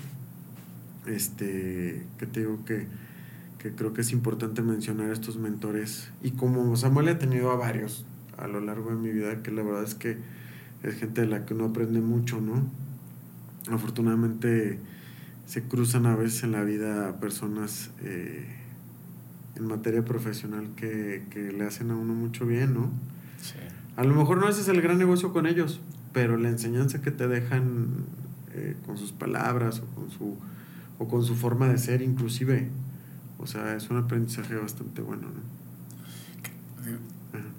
[1.07, 2.87] Este, que te digo que,
[3.59, 6.11] que creo que es importante mencionar estos mentores.
[6.23, 8.05] Y como Samuel ha tenido a varios
[8.37, 10.16] a lo largo de mi vida, que la verdad es que
[10.83, 12.62] es gente de la que uno aprende mucho, ¿no?
[13.71, 14.79] Afortunadamente
[15.47, 18.47] se cruzan a veces en la vida personas eh,
[19.57, 22.90] en materia profesional que, que, le hacen a uno mucho bien, ¿no?
[23.40, 23.55] Sí.
[23.96, 25.80] A lo mejor no haces el gran negocio con ellos,
[26.12, 27.88] pero la enseñanza que te dejan
[28.55, 30.36] eh, con sus palabras o con, su,
[30.98, 32.68] o con su forma de ser inclusive,
[33.38, 35.51] o sea, es un aprendizaje bastante bueno, ¿no?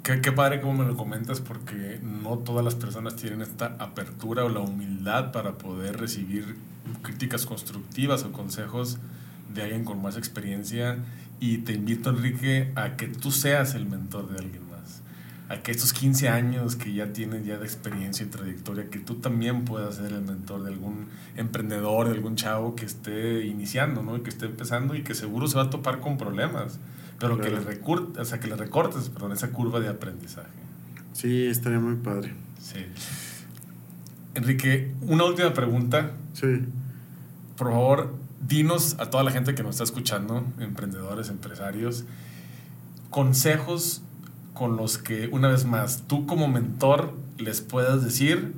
[0.04, 4.44] Qué, qué, padre como me lo comentas porque no todas las personas tienen esta apertura
[4.44, 6.56] o la humildad para poder recibir
[7.04, 8.98] críticas constructivas o consejos
[9.54, 10.98] de alguien con más experiencia
[11.42, 15.02] y te invito, Enrique, a que tú seas el mentor de alguien más.
[15.50, 19.16] A que estos 15 años que ya tienes ya de experiencia y trayectoria, que tú
[19.16, 24.18] también puedas ser el mentor de algún emprendedor, de algún chavo que esté iniciando, ¿no?
[24.18, 26.78] Y que esté empezando y que seguro se va a topar con problemas,
[27.20, 27.56] pero claro.
[27.56, 30.48] que, le recortes, o sea, que le recortes perdón, esa curva de aprendizaje.
[31.14, 32.36] Sí, estaría muy padre.
[32.60, 32.86] Sí.
[34.36, 36.12] Enrique, una última pregunta.
[36.34, 36.66] Sí.
[37.58, 38.14] Por favor,
[38.48, 42.06] dinos a toda la gente que nos está escuchando, emprendedores, empresarios,
[43.10, 44.02] consejos
[44.54, 48.54] con los que, una vez más, tú como mentor les puedas decir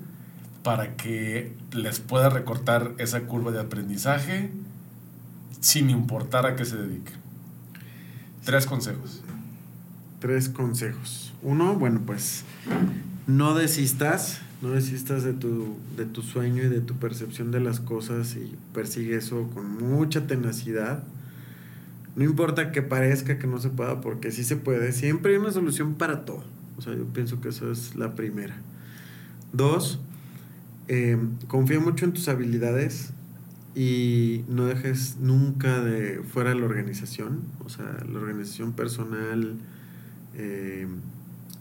[0.63, 4.51] para que les pueda recortar esa curva de aprendizaje
[5.59, 7.15] sin importar a qué se dediquen.
[8.43, 9.21] Tres consejos.
[10.19, 11.33] Tres consejos.
[11.41, 12.43] Uno, bueno, pues
[13.27, 17.81] no desistas no desistas de tu, de tu sueño y de tu percepción de las
[17.81, 21.03] cosas y persigue eso con mucha tenacidad.
[22.15, 24.93] No importa que parezca que no se pueda, porque sí se puede.
[24.93, 26.45] Siempre hay una solución para todo.
[26.77, 28.55] O sea, yo pienso que eso es la primera.
[29.51, 29.99] Dos,
[30.87, 33.11] eh, confía mucho en tus habilidades
[33.75, 37.41] y no dejes nunca de fuera la organización.
[37.65, 39.55] O sea, la organización personal.
[40.35, 40.87] Eh,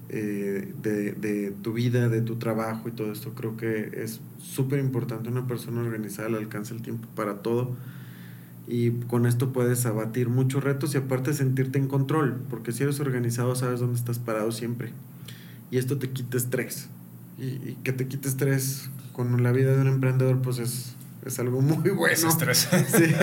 [0.09, 3.35] eh, de, de, tu vida, de tu trabajo y todo esto.
[3.35, 7.77] Creo que es súper importante una persona organizada le alcanza el tiempo para todo
[8.67, 13.01] y con esto puedes abatir muchos retos y aparte sentirte en control, porque si eres
[13.01, 14.93] organizado sabes dónde estás parado siempre.
[15.71, 16.89] Y esto te quita estrés.
[17.39, 20.95] Y, y que te quite estrés con la vida de un emprendedor, pues es,
[21.25, 22.15] es algo muy bueno.
[22.15, 22.69] Es estrés.
[22.89, 23.15] sí.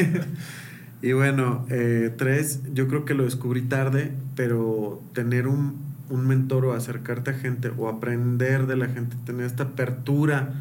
[1.01, 5.77] Y bueno, eh, tres, yo creo que lo descubrí tarde, pero tener un,
[6.09, 10.53] un mentor o acercarte a gente o aprender de la gente, tener esta apertura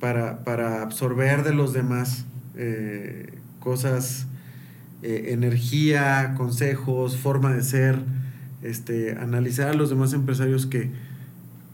[0.00, 2.26] para, para absorber de los demás
[2.56, 4.26] eh, cosas,
[5.02, 7.98] eh, energía, consejos, forma de ser,
[8.62, 10.90] este, analizar a los demás empresarios que,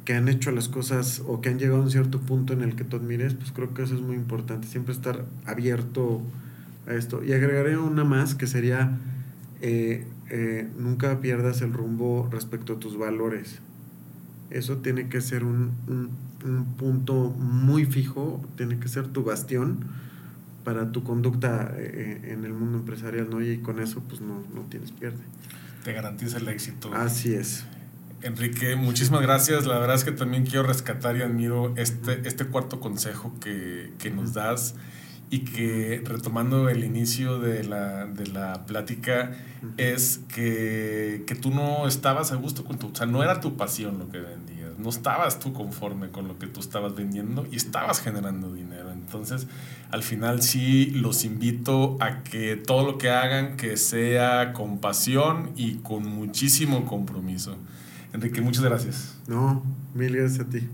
[0.04, 2.76] que han hecho las cosas o que han llegado a un cierto punto en el
[2.76, 6.22] que tú admires, pues creo que eso es muy importante, siempre estar abierto
[6.86, 7.24] a esto.
[7.24, 8.98] Y agregaré una más que sería...
[9.60, 13.60] Eh, eh, nunca pierdas el rumbo respecto a tus valores.
[14.50, 16.10] Eso tiene que ser un, un,
[16.44, 19.84] un, punto muy fijo, tiene que ser tu bastión
[20.64, 23.42] para tu conducta eh, en el mundo empresarial, ¿no?
[23.42, 25.22] Y con eso, pues no, no tienes pierde.
[25.84, 26.92] Te garantiza el éxito.
[26.92, 27.64] Así es.
[28.22, 29.66] Enrique, muchísimas gracias.
[29.66, 34.10] La verdad es que también quiero rescatar y admiro este, este cuarto consejo que, que
[34.10, 34.74] nos das
[35.30, 39.32] y que retomando el inicio de la, de la plática
[39.76, 43.56] es que, que, tú no estabas a gusto con tu, o sea, no era tu
[43.56, 47.56] pasión lo que vendías, no estabas tú conforme con lo que tú estabas vendiendo y
[47.56, 48.90] estabas generando dinero.
[48.92, 49.46] Entonces,
[49.90, 55.50] al final sí los invito a que todo lo que hagan que sea con pasión
[55.56, 57.56] y con muchísimo compromiso.
[58.12, 59.18] Enrique, muchas gracias.
[59.26, 59.62] No,
[59.94, 60.68] mil gracias a ti.